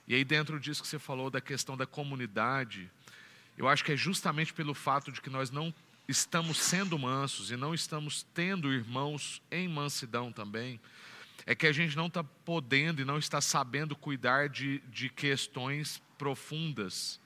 E 0.06 0.14
aí, 0.14 0.26
dentro 0.26 0.60
disso 0.60 0.82
que 0.82 0.88
você 0.88 1.00
falou 1.00 1.30
da 1.30 1.40
questão 1.40 1.78
da 1.78 1.86
comunidade, 1.86 2.92
eu 3.58 3.70
acho 3.70 3.86
que 3.86 3.94
é 3.94 3.96
justamente 3.96 4.52
pelo 4.52 4.74
fato 4.74 5.14
de 5.14 5.22
que 5.22 5.30
nós 5.30 5.50
não 5.50 5.74
estamos 6.10 6.58
sendo 6.58 7.00
mansos 7.00 7.52
e 7.52 7.56
não 7.56 7.74
estamos 7.74 8.24
tendo 8.34 8.74
irmãos 8.74 9.42
em 9.50 9.66
mansidão 9.70 10.30
também, 10.30 10.78
é 11.46 11.56
que 11.56 11.68
a 11.68 11.72
gente 11.72 11.96
não 11.96 12.08
está 12.08 12.24
podendo 12.24 13.02
e 13.02 13.06
não 13.06 13.18
está 13.18 13.42
sabendo 13.42 13.96
cuidar 13.96 14.50
de, 14.50 14.80
de 14.90 15.10
questões 15.10 16.02
profundas, 16.18 17.20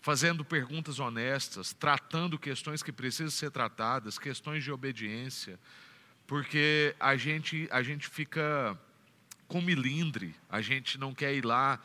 fazendo 0.00 0.44
perguntas 0.44 0.98
honestas, 0.98 1.72
tratando 1.72 2.38
questões 2.38 2.82
que 2.82 2.92
precisam 2.92 3.30
ser 3.30 3.50
tratadas, 3.50 4.18
questões 4.18 4.62
de 4.64 4.70
obediência, 4.70 5.58
porque 6.26 6.94
a 7.00 7.16
gente, 7.16 7.68
a 7.70 7.82
gente 7.82 8.08
fica 8.08 8.78
com 9.46 9.60
milindre, 9.60 10.34
a 10.48 10.60
gente 10.60 10.98
não 10.98 11.14
quer 11.14 11.34
ir 11.34 11.44
lá 11.44 11.80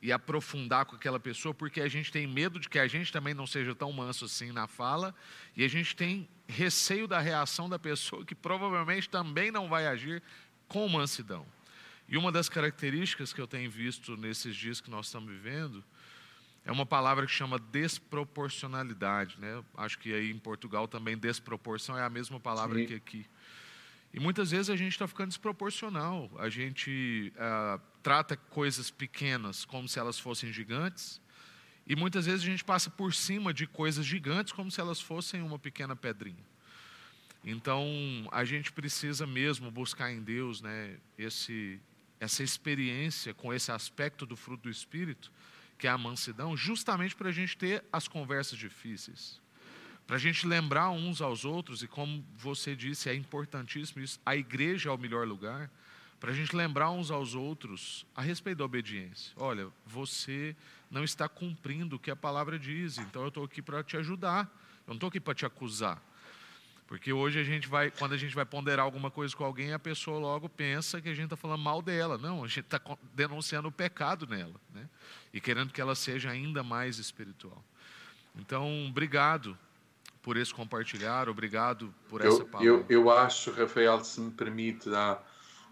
e 0.00 0.12
aprofundar 0.12 0.86
com 0.86 0.94
aquela 0.94 1.18
pessoa, 1.18 1.52
porque 1.52 1.80
a 1.80 1.88
gente 1.88 2.12
tem 2.12 2.26
medo 2.26 2.60
de 2.60 2.68
que 2.68 2.78
a 2.78 2.86
gente 2.86 3.12
também 3.12 3.34
não 3.34 3.46
seja 3.46 3.74
tão 3.74 3.92
manso 3.92 4.24
assim 4.24 4.52
na 4.52 4.68
fala, 4.68 5.14
e 5.56 5.64
a 5.64 5.68
gente 5.68 5.96
tem 5.96 6.28
receio 6.46 7.08
da 7.08 7.18
reação 7.18 7.68
da 7.68 7.78
pessoa, 7.78 8.24
que 8.24 8.34
provavelmente 8.34 9.08
também 9.08 9.50
não 9.50 9.68
vai 9.68 9.86
agir 9.86 10.22
com 10.68 10.88
mansidão. 10.88 11.46
E 12.08 12.16
uma 12.16 12.30
das 12.30 12.48
características 12.48 13.32
que 13.32 13.40
eu 13.40 13.46
tenho 13.46 13.70
visto 13.70 14.16
nesses 14.16 14.54
dias 14.54 14.80
que 14.80 14.90
nós 14.90 15.06
estamos 15.06 15.30
vivendo 15.30 15.84
é 16.64 16.70
uma 16.70 16.86
palavra 16.86 17.26
que 17.26 17.32
chama 17.32 17.58
desproporcionalidade. 17.58 19.36
Né? 19.40 19.62
Acho 19.76 19.98
que 19.98 20.12
aí 20.12 20.30
em 20.30 20.38
Portugal 20.38 20.86
também 20.86 21.16
desproporção 21.16 21.98
é 21.98 22.02
a 22.02 22.10
mesma 22.10 22.38
palavra 22.38 22.78
Sim. 22.78 22.86
que 22.86 22.94
aqui. 22.94 23.26
E 24.12 24.20
muitas 24.20 24.50
vezes 24.50 24.70
a 24.70 24.76
gente 24.76 24.92
está 24.92 25.06
ficando 25.06 25.28
desproporcional. 25.28 26.30
A 26.38 26.48
gente 26.48 27.32
ah, 27.36 27.78
trata 28.02 28.36
coisas 28.36 28.90
pequenas 28.90 29.64
como 29.64 29.88
se 29.88 29.98
elas 29.98 30.18
fossem 30.18 30.52
gigantes. 30.52 31.20
E 31.86 31.96
muitas 31.96 32.26
vezes 32.26 32.42
a 32.42 32.46
gente 32.46 32.64
passa 32.64 32.90
por 32.90 33.14
cima 33.14 33.52
de 33.52 33.66
coisas 33.66 34.04
gigantes 34.04 34.52
como 34.52 34.70
se 34.70 34.80
elas 34.80 35.00
fossem 35.00 35.42
uma 35.42 35.58
pequena 35.58 35.96
pedrinha. 35.96 36.44
Então, 37.44 37.86
a 38.32 38.44
gente 38.44 38.72
precisa 38.72 39.26
mesmo 39.26 39.70
buscar 39.70 40.10
em 40.12 40.20
Deus 40.20 40.60
né, 40.60 40.96
esse, 41.16 41.80
essa 42.20 42.42
experiência 42.42 43.32
com 43.32 43.52
esse 43.54 43.70
aspecto 43.70 44.26
do 44.26 44.36
fruto 44.36 44.64
do 44.64 44.70
Espírito, 44.70 45.30
que 45.78 45.86
é 45.86 45.90
a 45.90 45.98
mansidão, 45.98 46.56
justamente 46.56 47.14
para 47.14 47.28
a 47.28 47.32
gente 47.32 47.56
ter 47.56 47.84
as 47.92 48.08
conversas 48.08 48.58
difíceis 48.58 49.40
para 50.08 50.16
a 50.16 50.18
gente 50.18 50.46
lembrar 50.46 50.88
uns 50.88 51.20
aos 51.20 51.44
outros, 51.44 51.82
e 51.82 51.86
como 51.86 52.24
você 52.34 52.74
disse, 52.74 53.10
é 53.10 53.14
importantíssimo 53.14 54.02
isso, 54.02 54.18
a 54.24 54.34
igreja 54.34 54.88
é 54.88 54.92
o 54.92 54.96
melhor 54.96 55.28
lugar, 55.28 55.70
para 56.18 56.30
a 56.30 56.34
gente 56.34 56.56
lembrar 56.56 56.90
uns 56.90 57.10
aos 57.10 57.34
outros 57.34 58.06
a 58.16 58.22
respeito 58.22 58.56
da 58.56 58.64
obediência. 58.64 59.34
Olha, 59.36 59.68
você 59.84 60.56
não 60.90 61.04
está 61.04 61.28
cumprindo 61.28 61.96
o 61.96 61.98
que 61.98 62.10
a 62.10 62.16
palavra 62.16 62.58
diz, 62.58 62.96
então 62.96 63.20
eu 63.20 63.28
estou 63.28 63.44
aqui 63.44 63.60
para 63.60 63.84
te 63.84 63.98
ajudar, 63.98 64.50
eu 64.86 64.92
não 64.92 64.94
estou 64.94 65.08
aqui 65.08 65.20
para 65.20 65.34
te 65.34 65.44
acusar. 65.44 66.02
Porque 66.88 67.12
hoje 67.12 67.38
a 67.38 67.44
gente 67.44 67.68
vai, 67.68 67.90
quando 67.90 68.14
a 68.14 68.16
gente 68.16 68.34
vai 68.34 68.46
ponderar 68.46 68.82
alguma 68.82 69.10
coisa 69.10 69.36
com 69.36 69.44
alguém, 69.44 69.74
a 69.74 69.78
pessoa 69.78 70.18
logo 70.18 70.48
pensa 70.48 71.02
que 71.02 71.10
a 71.10 71.14
gente 71.14 71.24
está 71.24 71.36
falando 71.36 71.62
mal 71.62 71.82
dela. 71.82 72.16
Não, 72.16 72.42
a 72.42 72.48
gente 72.48 72.60
está 72.60 72.80
denunciando 73.12 73.68
o 73.68 73.72
pecado 73.72 74.26
nela, 74.26 74.54
né? 74.74 74.88
E 75.30 75.38
querendo 75.38 75.70
que 75.70 75.82
ela 75.82 75.94
seja 75.94 76.30
ainda 76.30 76.62
mais 76.62 76.98
espiritual. 76.98 77.62
Então, 78.34 78.86
obrigado 78.86 79.56
por 80.22 80.38
esse 80.38 80.52
compartilhar, 80.52 81.28
obrigado 81.28 81.94
por 82.08 82.24
essa 82.24 82.42
palavra. 82.42 82.66
Eu, 82.66 82.86
eu 82.88 83.10
acho, 83.10 83.50
Rafael, 83.52 84.02
se 84.02 84.18
me 84.22 84.30
permite, 84.30 84.88
há, 84.94 85.18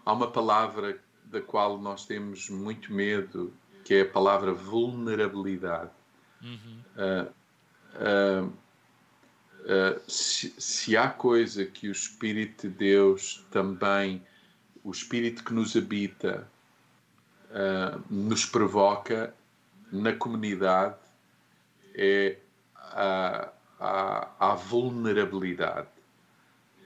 há 0.05 0.13
uma 0.13 0.29
palavra 0.29 1.01
da 1.25 1.41
qual 1.41 1.79
nós 1.79 2.05
temos 2.05 2.47
muito 2.47 2.93
medo, 2.93 3.51
que 3.83 3.95
é 3.95 4.01
a 4.01 4.07
palavra 4.07 4.53
vulnerabilidade. 4.53 5.89
Uhum. 6.43 6.81
Uh, 6.95 8.45
uh, 8.45 8.53
uh, 9.67 10.01
se, 10.09 10.53
se, 10.57 10.97
há 10.97 11.09
coisa 11.09 11.65
que 11.65 11.87
o 11.87 11.91
Espírito 11.91 12.67
de 12.67 12.73
Deus 12.73 13.45
também, 13.51 14.23
o 14.83 14.91
Espírito 14.91 15.43
que 15.43 15.53
nos 15.53 15.75
habita, 15.75 16.47
nos 18.09 18.45
provoca 18.45 19.33
na 19.91 20.11
comunidade, 20.13 20.95
é 21.95 22.37
a 22.75 23.49
à, 23.79 24.27
à 24.39 24.55
vulnerabilidade. 24.55 25.87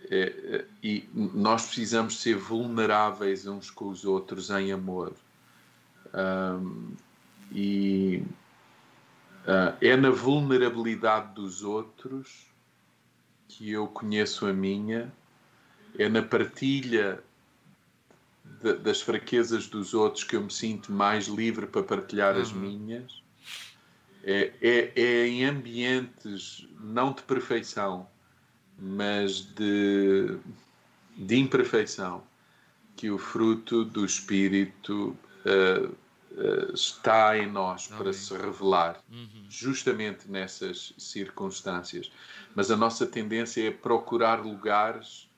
É, 0.09 0.65
e 0.83 1.07
nós 1.13 1.67
precisamos 1.67 2.19
ser 2.21 2.35
vulneráveis 2.35 3.47
uns 3.47 3.69
com 3.69 3.87
os 3.89 4.03
outros 4.03 4.49
em 4.49 4.71
amor. 4.71 5.13
Um, 6.13 6.93
e 7.51 8.23
uh, 9.45 9.75
é 9.79 9.95
na 9.95 10.09
vulnerabilidade 10.09 11.33
dos 11.33 11.63
outros 11.63 12.50
que 13.57 13.71
eu 13.71 13.87
conheço 13.87 14.45
a 14.45 14.53
minha, 14.53 15.11
é 15.97 16.07
na 16.07 16.21
partilha 16.21 17.21
de, 18.61 18.73
das 18.73 19.01
fraquezas 19.01 19.67
dos 19.67 19.93
outros 19.93 20.23
que 20.23 20.35
eu 20.35 20.41
me 20.41 20.51
sinto 20.51 20.91
mais 20.91 21.27
livre 21.27 21.67
para 21.67 21.83
partilhar 21.83 22.35
uhum. 22.35 22.41
as 22.41 22.51
minhas 22.51 23.21
é, 24.23 24.51
é, 24.61 24.91
é 24.95 25.27
em 25.27 25.45
ambientes 25.45 26.67
não 26.79 27.13
de 27.13 27.23
perfeição, 27.23 28.07
mas 28.77 29.41
de, 29.41 30.37
de 31.17 31.37
imperfeição, 31.37 32.23
que 32.95 33.09
o 33.09 33.17
fruto 33.17 33.83
do 33.83 34.05
Espírito 34.05 35.15
uh, 35.45 35.95
uh, 36.31 36.73
está 36.73 37.37
em 37.37 37.49
nós 37.49 37.87
para 37.87 38.11
se 38.13 38.33
revelar, 38.33 38.99
uhum. 39.11 39.45
justamente 39.49 40.29
nessas 40.29 40.93
circunstâncias. 40.97 42.11
Mas 42.55 42.69
a 42.69 42.77
nossa 42.77 43.05
tendência 43.05 43.67
é 43.67 43.71
procurar 43.71 44.41
lugares 44.41 45.29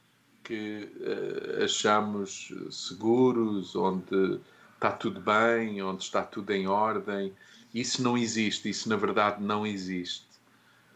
que 0.44 0.90
uh, 0.98 1.64
achamos 1.64 2.54
seguros, 2.70 3.76
onde 3.76 4.40
está 4.76 4.92
tudo 4.92 5.22
bem, 5.22 5.82
onde 5.82 6.04
está 6.04 6.22
tudo 6.22 6.52
em 6.52 6.68
ordem. 6.68 7.34
Isso 7.74 8.04
não 8.04 8.18
existe, 8.18 8.70
isso 8.70 8.90
na 8.90 8.96
verdade 8.96 9.42
não 9.42 9.66
existe, 9.66 10.28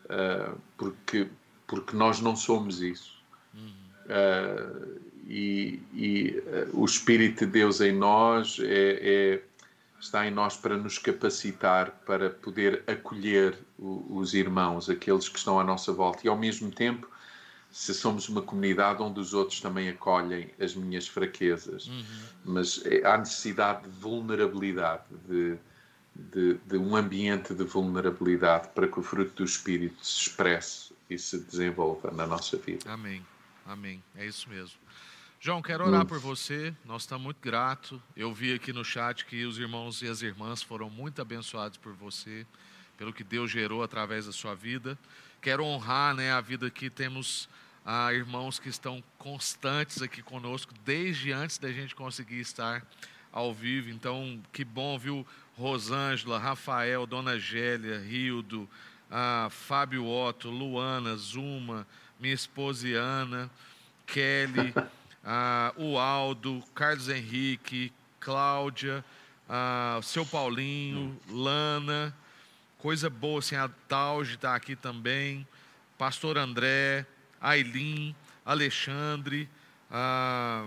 uh, 0.06 0.58
porque, 0.78 1.28
porque 1.66 1.95
nós 1.95 2.20
não 2.20 2.36
somos 2.36 2.82
isso. 2.82 3.18
Uh, 4.08 5.02
e, 5.28 5.82
e 5.93 6.43
o 6.72 6.86
Espírito 6.86 7.45
de 7.45 7.52
Deus 7.52 7.82
em 7.82 7.91
nós 7.91 8.58
é, 8.62 9.00
é, 9.02 9.43
está 10.00 10.28
em 10.28 10.32
nós 10.32 10.56
para 10.56 10.78
nos 10.78 10.98
capacitar 10.98 11.91
para 12.06 12.30
poder 12.30 12.84
acolher 12.88 13.58
o, 13.78 14.18
os 14.18 14.34
irmãos, 14.34 14.89
aqueles 14.89 15.28
que 15.28 15.38
estão 15.38 15.60
à 15.60 15.64
nossa 15.64 15.91
volta, 15.91 16.22
e 16.26 16.30
ao 16.30 16.38
mesmo 16.38 16.72
tempo 16.72 17.10
se 17.72 17.93
somos 17.93 18.30
uma 18.30 18.41
comunidade 18.41 19.02
onde 19.02 19.20
os 19.20 19.34
outros 19.34 19.60
também 19.60 19.89
acolhem 19.89 20.50
as 20.60 20.74
minhas 20.74 21.08
fraquezas. 21.08 21.88
Uhum. 21.88 22.06
Mas 22.45 22.84
é, 22.86 23.06
há 23.06 23.18
necessidade 23.18 23.84
de 23.84 23.89
vulnerabilidade, 24.00 25.04
de, 25.28 25.58
de, 26.16 26.54
de, 26.66 26.78
um 26.78 26.95
ambiente 26.95 27.54
de 27.54 27.64
vulnerabilidade 27.64 28.70
para 28.70 28.88
que 28.88 29.00
o 29.00 29.04
fruto 29.04 29.32
do 29.36 29.43
Espírito 29.43 30.04
se 30.04 30.22
expresse 30.22 30.93
e 31.10 31.18
se 31.18 31.38
desenvolva 31.39 32.10
na 32.12 32.26
nossa 32.26 32.58
vida. 32.58 32.91
Amém. 32.91 33.24
Amém. 33.66 34.02
É 34.16 34.26
isso 34.26 34.50
mesmo. 34.50 34.78
João, 35.40 35.62
quero 35.62 35.86
orar 35.86 36.04
por 36.04 36.20
você. 36.20 36.74
Nós 36.84 37.04
estamos 37.04 37.24
muito 37.24 37.38
gratos. 37.40 38.00
Eu 38.16 38.34
vi 38.34 38.56
aqui 38.56 38.74
no 38.74 38.84
chat 38.84 39.24
que 39.24 39.46
os 39.46 39.60
irmãos 39.60 40.02
e 40.02 40.08
as 40.08 40.24
irmãs 40.24 40.64
foram 40.64 40.90
muito 40.90 41.22
abençoados 41.22 41.78
por 41.78 41.94
você, 41.94 42.44
pelo 42.98 43.14
que 43.14 43.24
Deus 43.24 43.52
gerou 43.52 43.84
através 43.84 44.26
da 44.26 44.32
sua 44.32 44.56
vida. 44.56 44.98
Quero 45.40 45.64
honrar 45.64 46.16
né, 46.16 46.32
a 46.32 46.42
vida 46.42 46.72
que 46.72 46.90
temos 46.90 47.48
ah, 47.86 48.12
irmãos 48.12 48.58
que 48.58 48.68
estão 48.68 49.04
constantes 49.20 50.02
aqui 50.02 50.24
conosco 50.24 50.74
desde 50.84 51.32
antes 51.32 51.60
da 51.60 51.72
gente 51.72 51.94
conseguir 51.94 52.40
estar 52.40 52.84
ao 53.32 53.54
vivo. 53.54 53.92
Então, 53.92 54.42
que 54.52 54.66
bom, 54.66 54.98
viu? 54.98 55.26
Rosângela, 55.56 56.40
Rafael, 56.40 57.06
Dona 57.06 57.38
Gélia, 57.38 58.00
Rildo, 58.00 58.68
ah, 59.10 59.50
Fábio 59.52 60.04
Otto, 60.04 60.50
Luana, 60.50 61.16
Zuma, 61.16 61.86
minha 62.20 62.34
esposa 62.34 62.88
Ana, 62.98 63.52
Kelly, 64.08 64.74
ah, 65.30 65.74
o 65.76 66.00
Aldo, 66.00 66.64
Carlos 66.74 67.10
Henrique, 67.10 67.92
Cláudia, 68.18 69.04
ah, 69.50 70.00
seu 70.02 70.26
Paulinho, 70.26 71.20
Lana, 71.30 72.16
coisa 72.78 73.10
boa, 73.10 73.40
assim, 73.40 73.58
a 73.58 73.68
Tauge 73.90 74.36
está 74.36 74.56
aqui 74.56 74.74
também, 74.74 75.46
Pastor 75.98 76.38
André, 76.38 77.06
Aileen, 77.42 78.16
Alexandre, 78.46 79.50
ah, 79.92 80.66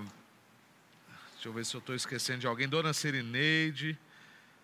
deixa 1.33 1.49
eu 1.49 1.55
ver 1.55 1.65
se 1.65 1.75
eu 1.75 1.79
estou 1.79 1.95
esquecendo 1.95 2.41
de 2.41 2.47
alguém, 2.47 2.69
Dona 2.69 2.93
Serineide, 2.93 3.99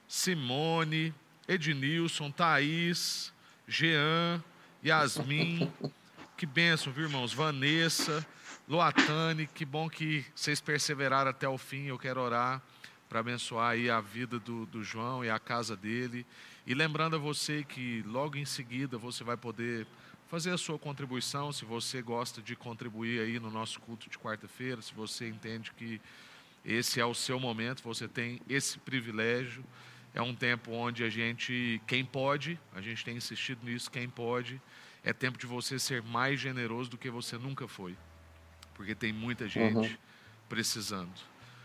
Simone, 0.07 1.15
Ednilson, 1.49 2.31
Thaís, 2.31 3.33
Jean, 3.67 4.45
Yasmin, 4.85 5.73
que 6.37 6.45
benção, 6.45 6.93
viu, 6.93 7.05
irmãos? 7.05 7.33
Vanessa, 7.33 8.27
Loatane, 8.69 9.47
que 9.47 9.65
bom 9.65 9.89
que 9.89 10.27
vocês 10.35 10.61
perseveraram 10.61 11.31
até 11.31 11.49
o 11.49 11.57
fim. 11.57 11.85
Eu 11.85 11.97
quero 11.97 12.21
orar 12.21 12.61
para 13.09 13.21
abençoar 13.21 13.71
aí 13.71 13.89
a 13.89 14.01
vida 14.01 14.41
do, 14.41 14.67
do 14.67 14.83
João 14.83 15.25
e 15.25 15.31
a 15.31 15.39
casa 15.39 15.77
dele. 15.77 16.27
E 16.67 16.75
lembrando 16.75 17.15
a 17.15 17.19
você 17.19 17.63
que 17.63 18.03
logo 18.05 18.37
em 18.37 18.45
seguida 18.45 18.99
você 18.99 19.23
vai 19.23 19.37
poder 19.37 19.87
fazer 20.27 20.51
a 20.51 20.59
sua 20.59 20.81
contribuição, 20.81 21.53
se 21.53 21.65
você 21.65 22.03
gosta 22.03 22.43
de 22.43 22.57
contribuir 22.57 23.21
aí 23.21 23.39
no 23.39 23.53
nosso 23.53 23.79
culto 23.79 24.11
de 24.11 24.19
quarta-feira, 24.19 24.83
se 24.83 24.93
você 24.93 25.29
entende 25.29 25.71
que 25.71 26.01
esse 26.65 26.99
é 26.99 27.07
o 27.07 27.15
seu 27.15 27.39
momento, 27.39 27.85
você 27.85 28.09
tem 28.09 28.41
esse 28.49 28.81
privilégio. 28.81 29.65
É 30.13 30.21
um 30.21 30.35
tempo 30.35 30.73
onde 30.73 31.05
a 31.05 31.09
gente, 31.09 31.81
quem 31.87 32.05
pode, 32.05 32.59
a 32.75 32.81
gente 32.81 33.05
tem 33.05 33.17
insistido 33.17 33.65
nisso, 33.65 33.89
quem 33.89 34.09
pode, 34.09 34.61
é 35.05 35.13
tempo 35.13 35.39
de 35.39 35.47
você 35.47 35.79
ser 35.79 36.03
mais 36.03 36.41
generoso 36.41 36.91
do 36.91 36.99
que 36.99 37.09
você 37.09 37.39
nunca 37.39 37.69
foi. 37.69 37.97
Porque 38.77 38.95
tem 38.95 39.13
muita 39.13 39.49
gente 39.49 39.75
uhum. 39.75 39.97
precisando. 40.49 41.13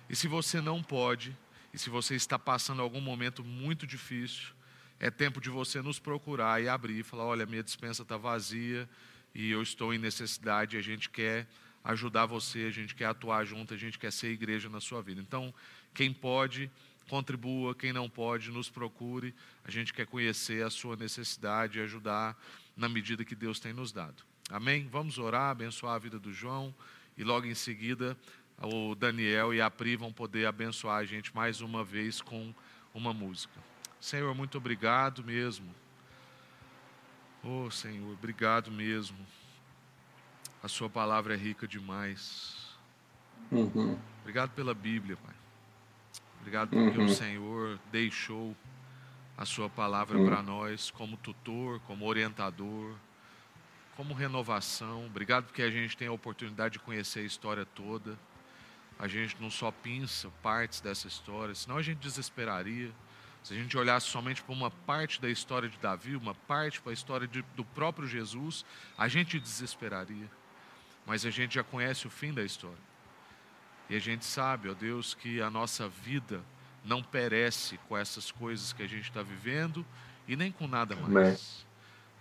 E 0.10 0.16
se 0.16 0.28
você 0.28 0.62
não 0.62 0.82
pode, 0.82 1.38
e 1.74 1.78
se 1.78 1.90
você 1.90 2.16
está 2.16 2.40
passando 2.40 2.82
algum 2.82 3.02
momento 3.02 3.44
muito 3.44 3.86
difícil, 3.86 4.54
é 5.00 5.12
tempo 5.12 5.42
de 5.42 5.50
você 5.50 5.82
nos 5.82 6.00
procurar 6.00 6.62
e 6.62 6.70
abrir 6.70 7.00
e 7.00 7.04
falar: 7.04 7.26
olha, 7.26 7.46
minha 7.46 7.64
dispensa 7.64 8.04
está 8.04 8.18
vazia 8.18 8.90
e 9.36 9.52
eu 9.52 9.62
estou 9.62 9.94
em 9.94 9.98
necessidade. 9.98 10.78
A 10.78 10.82
gente 10.82 11.10
quer 11.10 11.48
ajudar 11.84 12.26
você, 12.26 12.66
a 12.66 12.72
gente 12.72 12.96
quer 12.96 13.06
atuar 13.06 13.46
junto, 13.46 13.74
a 13.74 13.78
gente 13.78 14.00
quer 14.00 14.12
ser 14.12 14.30
igreja 14.30 14.70
na 14.70 14.80
sua 14.80 15.02
vida. 15.02 15.20
Então, 15.20 15.54
quem 15.94 16.14
pode, 16.14 16.72
contribua, 17.10 17.76
quem 17.76 17.92
não 17.92 18.10
pode, 18.10 18.52
nos 18.52 18.70
procure. 18.70 19.34
A 19.66 19.72
gente 19.72 19.94
quer 19.94 20.06
conhecer 20.06 20.64
a 20.64 20.70
sua 20.70 20.96
necessidade 20.96 21.80
e 21.80 21.82
ajudar 21.82 22.38
na 22.78 22.88
medida 22.88 23.26
que 23.26 23.36
Deus 23.36 23.60
tem 23.60 23.74
nos 23.74 23.92
dado. 23.92 24.24
Amém? 24.50 24.88
Vamos 24.92 25.18
orar, 25.18 25.50
abençoar 25.52 25.96
a 25.96 26.00
vida 26.00 26.20
do 26.20 26.32
João 26.32 26.74
e 27.22 27.24
logo 27.24 27.46
em 27.46 27.54
seguida 27.54 28.18
o 28.58 28.96
Daniel 28.96 29.54
e 29.54 29.62
a 29.62 29.70
Pri 29.70 29.96
vão 29.96 30.12
poder 30.12 30.48
abençoar 30.48 30.98
a 30.98 31.06
gente 31.06 31.34
mais 31.36 31.62
uma 31.62 31.84
vez 31.84 32.20
com 32.20 32.52
uma 32.96 33.14
música. 33.14 33.54
Senhor, 34.00 34.34
muito 34.34 34.58
obrigado 34.58 35.24
mesmo. 35.24 35.68
Oh, 37.44 37.70
Senhor, 37.70 38.12
obrigado 38.12 38.72
mesmo. 38.72 39.18
A 40.64 40.68
Sua 40.68 40.90
palavra 40.90 41.36
é 41.36 41.38
rica 41.38 41.68
demais. 41.68 42.76
Uhum. 43.52 44.00
Obrigado 44.22 44.50
pela 44.56 44.74
Bíblia, 44.74 45.16
Pai. 45.18 45.36
Obrigado 46.40 46.70
porque 46.70 46.98
uhum. 46.98 47.06
o 47.06 47.10
Senhor 47.10 47.80
deixou 47.92 48.58
a 49.38 49.46
Sua 49.46 49.70
palavra 49.70 50.18
uhum. 50.18 50.26
para 50.26 50.42
nós 50.42 50.90
como 50.90 51.18
tutor, 51.18 51.80
como 51.82 52.06
orientador, 52.06 52.96
como 54.02 54.16
renovação. 54.16 55.06
Obrigado 55.06 55.46
porque 55.46 55.62
a 55.62 55.70
gente 55.70 55.96
tem 55.96 56.08
a 56.08 56.12
oportunidade 56.12 56.74
de 56.74 56.80
conhecer 56.80 57.20
a 57.20 57.24
história 57.24 57.64
toda. 57.64 58.18
A 58.98 59.08
gente 59.08 59.40
não 59.40 59.52
só 59.52 59.70
pinça 59.72 60.28
partes 60.42 60.82
dessa 60.82 61.08
história, 61.08 61.54
senão 61.54 61.78
a 61.78 61.84
gente 61.84 62.00
desesperaria. 62.00 62.92
Se 63.44 63.54
a 63.54 63.58
gente 63.58 63.78
olhasse 63.78 64.08
somente 64.08 64.42
para 64.42 64.54
uma 64.54 64.72
parte 64.72 65.22
da 65.22 65.30
história 65.30 65.70
de 65.70 65.78
Davi, 65.78 66.16
uma 66.16 66.34
parte 66.34 66.82
para 66.82 66.92
a 66.92 66.94
história 66.94 67.28
de, 67.28 67.44
do 67.56 67.64
próprio 67.64 68.08
Jesus, 68.08 68.66
a 68.98 69.08
gente 69.08 69.40
desesperaria. 69.40 70.30
Mas 71.06 71.24
a 71.24 71.30
gente 71.30 71.54
já 71.54 71.64
conhece 71.64 72.08
o 72.08 72.10
fim 72.10 72.34
da 72.34 72.44
história. 72.44 72.82
E 73.88 73.96
a 73.96 74.00
gente 74.00 74.26
sabe, 74.26 74.68
ó 74.68 74.74
Deus, 74.74 75.14
que 75.14 75.40
a 75.40 75.52
nossa 75.52 75.88
vida 75.88 76.42
não 76.84 77.04
perece 77.04 77.78
com 77.88 77.96
essas 77.96 78.32
coisas 78.32 78.74
que 78.74 78.82
a 78.82 78.88
gente 78.88 79.10
está 79.10 79.22
vivendo 79.22 79.86
e 80.28 80.36
nem 80.36 80.52
com 80.52 80.68
nada 80.68 80.96
mais. 80.96 81.16
Amém. 81.16 81.71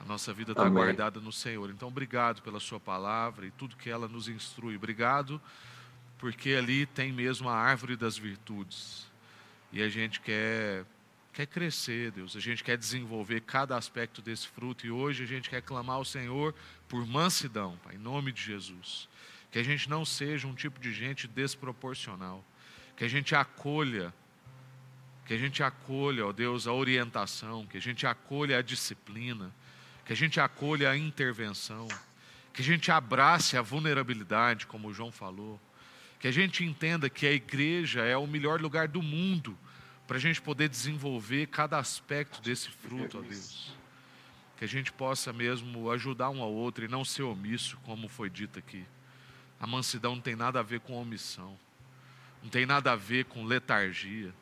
A 0.01 0.05
nossa 0.05 0.33
vida 0.33 0.53
está 0.53 0.69
guardada 0.69 1.21
no 1.21 1.31
Senhor. 1.31 1.71
Então, 1.71 1.89
obrigado 1.89 2.43
pela 2.43 2.59
Sua 2.59 2.81
palavra 2.81 3.47
e 3.47 3.51
tudo 3.51 3.77
que 3.77 3.91
ela 3.91 4.09
nos 4.09 4.29
instrui. 4.29 4.77
Obrigado, 4.77 5.41
porque 6.19 6.55
ali 6.55 6.87
tem 6.87 7.13
mesmo 7.13 7.49
a 7.49 7.55
árvore 7.55 7.97
das 7.97 8.17
virtudes. 8.17 9.07
E 9.71 9.83
a 9.83 9.89
gente 9.89 10.21
quer 10.21 10.85
quer 11.33 11.47
crescer, 11.47 12.11
Deus. 12.11 12.35
A 12.35 12.41
gente 12.41 12.65
quer 12.65 12.77
desenvolver 12.77 13.41
cada 13.43 13.77
aspecto 13.77 14.21
desse 14.21 14.49
fruto 14.49 14.87
e 14.87 14.91
hoje 14.91 15.23
a 15.23 15.27
gente 15.27 15.49
quer 15.49 15.63
clamar 15.63 15.97
ao 15.97 16.05
Senhor 16.05 16.55
por 16.89 17.07
mansidão, 17.07 17.79
Pai, 17.85 17.95
em 17.95 17.99
nome 17.99 18.33
de 18.33 18.43
Jesus. 18.43 19.09
Que 19.51 19.59
a 19.59 19.63
gente 19.63 19.89
não 19.89 20.05
seja 20.05 20.47
um 20.49 20.55
tipo 20.55 20.81
de 20.81 20.93
gente 20.93 21.29
desproporcional. 21.29 22.45
Que 22.97 23.05
a 23.05 23.09
gente 23.09 23.35
acolha, 23.35 24.13
que 25.25 25.35
a 25.35 25.39
gente 25.39 25.63
acolha, 25.63 26.27
ó 26.27 26.33
Deus, 26.33 26.67
a 26.67 26.73
orientação, 26.73 27.67
que 27.67 27.77
a 27.77 27.81
gente 27.81 28.07
acolha 28.07 28.59
a 28.59 28.63
disciplina, 28.63 29.53
que 30.11 30.15
a 30.15 30.17
gente 30.17 30.41
acolha 30.41 30.91
a 30.91 30.97
intervenção, 30.97 31.87
que 32.53 32.63
a 32.63 32.65
gente 32.65 32.91
abrace 32.91 33.57
a 33.57 33.63
vulnerabilidade, 33.63 34.67
como 34.67 34.89
o 34.89 34.93
João 34.93 35.13
falou. 35.13 35.61
Que 36.19 36.27
a 36.27 36.33
gente 36.33 36.65
entenda 36.65 37.09
que 37.09 37.29
a 37.29 37.31
igreja 37.31 38.01
é 38.01 38.17
o 38.17 38.27
melhor 38.27 38.61
lugar 38.61 38.89
do 38.89 39.01
mundo 39.01 39.57
para 40.09 40.17
a 40.17 40.21
gente 40.21 40.43
poder 40.43 40.69
desenvolver 40.69 41.47
cada 41.47 41.79
aspecto 41.79 42.43
desse 42.43 42.71
fruto, 42.71 43.19
ó 43.19 43.23
Deus. 43.23 43.73
Que 44.57 44.65
a 44.65 44.67
gente 44.67 44.91
possa 44.91 45.33
mesmo 45.33 45.89
ajudar 45.93 46.31
um 46.31 46.43
ao 46.43 46.53
outro 46.53 46.85
e 46.85 46.89
não 46.89 47.05
ser 47.05 47.23
omisso, 47.23 47.79
como 47.85 48.09
foi 48.09 48.29
dito 48.29 48.59
aqui. 48.59 48.85
A 49.61 49.67
mansidão 49.67 50.17
não 50.17 50.23
tem 50.23 50.35
nada 50.35 50.59
a 50.59 50.65
ver 50.65 50.81
com 50.81 51.01
omissão, 51.01 51.57
não 52.43 52.51
tem 52.51 52.67
nada 52.67 52.91
a 52.91 52.97
ver 52.97 53.27
com 53.27 53.45
letargia. 53.45 54.35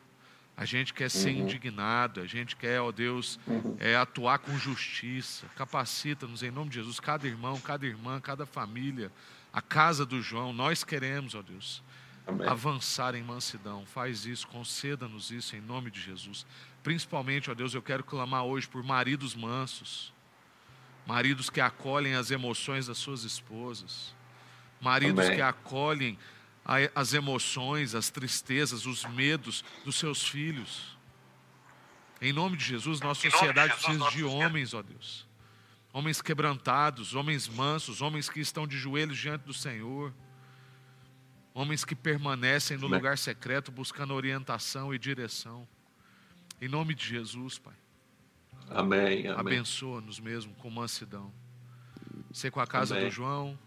A 0.58 0.64
gente 0.64 0.92
quer 0.92 1.08
ser 1.08 1.30
uhum. 1.30 1.42
indignado, 1.42 2.20
a 2.20 2.26
gente 2.26 2.56
quer, 2.56 2.80
ó 2.80 2.90
Deus, 2.90 3.38
uhum. 3.46 3.76
é, 3.78 3.94
atuar 3.94 4.40
com 4.40 4.58
justiça. 4.58 5.46
Capacita-nos 5.54 6.42
em 6.42 6.50
nome 6.50 6.68
de 6.68 6.74
Jesus, 6.74 6.98
cada 6.98 7.28
irmão, 7.28 7.60
cada 7.60 7.86
irmã, 7.86 8.20
cada 8.20 8.44
família, 8.44 9.12
a 9.52 9.62
casa 9.62 10.04
do 10.04 10.20
João. 10.20 10.52
Nós 10.52 10.82
queremos, 10.82 11.36
ó 11.36 11.42
Deus, 11.42 11.80
Amém. 12.26 12.48
avançar 12.48 13.14
em 13.14 13.22
mansidão. 13.22 13.86
Faz 13.86 14.26
isso, 14.26 14.48
conceda-nos 14.48 15.30
isso 15.30 15.54
em 15.54 15.60
nome 15.60 15.92
de 15.92 16.00
Jesus. 16.00 16.44
Principalmente, 16.82 17.52
ó 17.52 17.54
Deus, 17.54 17.72
eu 17.72 17.82
quero 17.82 18.02
clamar 18.02 18.42
hoje 18.42 18.66
por 18.66 18.82
maridos 18.82 19.36
mansos, 19.36 20.12
maridos 21.06 21.48
que 21.48 21.60
acolhem 21.60 22.16
as 22.16 22.32
emoções 22.32 22.88
das 22.88 22.98
suas 22.98 23.22
esposas, 23.22 24.12
maridos 24.80 25.26
Amém. 25.26 25.36
que 25.36 25.40
acolhem 25.40 26.18
as 26.94 27.14
emoções, 27.14 27.94
as 27.94 28.10
tristezas, 28.10 28.84
os 28.84 29.04
medos 29.06 29.64
dos 29.84 29.96
seus 29.96 30.28
filhos. 30.28 30.96
Em 32.20 32.32
nome 32.32 32.56
de 32.56 32.64
Jesus, 32.64 33.00
nossa 33.00 33.30
sociedade 33.30 33.74
precisa 33.74 34.10
de 34.10 34.24
homens, 34.24 34.74
ó 34.74 34.82
Deus. 34.82 35.26
Homens 35.92 36.20
quebrantados, 36.20 37.14
homens 37.14 37.48
mansos, 37.48 38.02
homens 38.02 38.28
que 38.28 38.40
estão 38.40 38.66
de 38.66 38.76
joelhos 38.76 39.16
diante 39.16 39.42
do 39.42 39.54
Senhor. 39.54 40.12
Homens 41.54 41.84
que 41.84 41.94
permanecem 41.94 42.76
no 42.76 42.86
lugar 42.86 43.16
secreto 43.16 43.72
buscando 43.72 44.12
orientação 44.12 44.92
e 44.94 44.98
direção. 44.98 45.66
Em 46.60 46.68
nome 46.68 46.94
de 46.94 47.06
Jesus, 47.06 47.58
Pai. 47.58 47.74
Amém. 48.70 49.26
amém. 49.26 49.30
Abençoa-nos 49.30 50.20
mesmo 50.20 50.54
com 50.56 50.68
mansidão. 50.70 51.32
Ser 52.32 52.50
com 52.50 52.60
a 52.60 52.66
casa 52.66 52.94
amém. 52.94 53.08
do 53.08 53.10
João, 53.10 53.58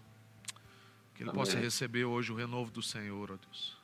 que 1.22 1.24
ele 1.24 1.30
amém. 1.30 1.40
possa 1.40 1.60
receber 1.60 2.04
hoje 2.04 2.32
o 2.32 2.36
renovo 2.36 2.72
do 2.72 2.82
Senhor, 2.82 3.32
ó 3.32 3.36
Deus. 3.36 3.78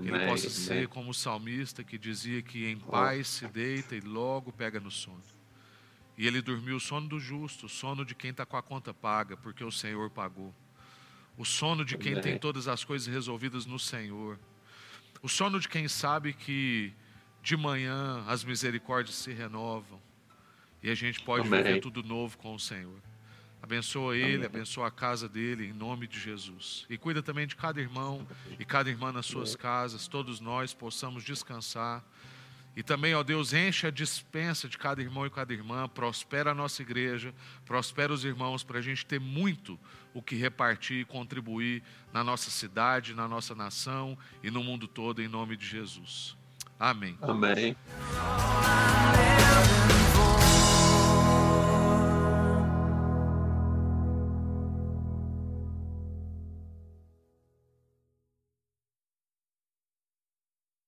Que 0.00 0.08
ele 0.08 0.26
possa 0.26 0.50
ser 0.50 0.88
como 0.88 1.10
o 1.10 1.14
salmista 1.14 1.84
que 1.84 1.96
dizia 1.96 2.42
que 2.42 2.66
em 2.66 2.78
paz 2.78 3.28
se 3.28 3.46
deita 3.46 3.94
e 3.94 4.00
logo 4.00 4.52
pega 4.52 4.80
no 4.80 4.90
sono. 4.90 5.22
E 6.16 6.26
ele 6.26 6.42
dormiu 6.42 6.76
o 6.76 6.80
sono 6.80 7.08
do 7.08 7.20
justo, 7.20 7.66
o 7.66 7.68
sono 7.68 8.04
de 8.04 8.14
quem 8.14 8.32
está 8.32 8.44
com 8.44 8.56
a 8.56 8.62
conta 8.62 8.92
paga, 8.92 9.36
porque 9.36 9.62
o 9.62 9.70
Senhor 9.70 10.10
pagou. 10.10 10.52
O 11.36 11.44
sono 11.44 11.84
de 11.84 11.96
quem 11.96 12.20
tem 12.20 12.36
todas 12.36 12.66
as 12.66 12.82
coisas 12.82 13.06
resolvidas 13.06 13.64
no 13.64 13.78
Senhor. 13.78 14.36
O 15.22 15.28
sono 15.28 15.60
de 15.60 15.68
quem 15.68 15.86
sabe 15.86 16.32
que 16.32 16.92
de 17.40 17.56
manhã 17.56 18.24
as 18.26 18.42
misericórdias 18.42 19.16
se 19.16 19.32
renovam 19.32 20.02
e 20.82 20.90
a 20.90 20.94
gente 20.94 21.22
pode 21.22 21.46
Amém. 21.46 21.62
viver 21.62 21.80
tudo 21.80 22.02
novo 22.02 22.36
com 22.36 22.52
o 22.52 22.58
Senhor. 22.58 23.00
Abençoa 23.62 24.16
ele, 24.16 24.36
Amém. 24.36 24.46
abençoa 24.46 24.88
a 24.88 24.90
casa 24.90 25.28
dele, 25.28 25.66
em 25.66 25.72
nome 25.72 26.06
de 26.06 26.18
Jesus. 26.18 26.86
E 26.88 26.96
cuida 26.96 27.22
também 27.22 27.46
de 27.46 27.56
cada 27.56 27.80
irmão 27.80 28.26
e 28.58 28.64
cada 28.64 28.88
irmã 28.88 29.12
nas 29.12 29.26
suas 29.26 29.56
casas, 29.56 30.06
todos 30.06 30.40
nós 30.40 30.72
possamos 30.72 31.24
descansar. 31.24 32.04
E 32.76 32.82
também, 32.82 33.12
ó 33.12 33.24
Deus, 33.24 33.52
enche 33.52 33.88
a 33.88 33.90
dispensa 33.90 34.68
de 34.68 34.78
cada 34.78 35.02
irmão 35.02 35.26
e 35.26 35.30
cada 35.30 35.52
irmã, 35.52 35.88
prospera 35.88 36.52
a 36.52 36.54
nossa 36.54 36.80
igreja, 36.80 37.34
prospera 37.66 38.12
os 38.12 38.24
irmãos, 38.24 38.62
para 38.62 38.78
a 38.78 38.82
gente 38.82 39.04
ter 39.04 39.18
muito 39.18 39.76
o 40.14 40.22
que 40.22 40.36
repartir 40.36 41.00
e 41.00 41.04
contribuir 41.04 41.82
na 42.12 42.22
nossa 42.22 42.50
cidade, 42.50 43.14
na 43.14 43.26
nossa 43.26 43.52
nação 43.52 44.16
e 44.44 44.50
no 44.50 44.62
mundo 44.62 44.86
todo, 44.86 45.20
em 45.20 45.26
nome 45.26 45.56
de 45.56 45.66
Jesus. 45.66 46.36
Amém. 46.78 47.18
Amém. 47.20 47.76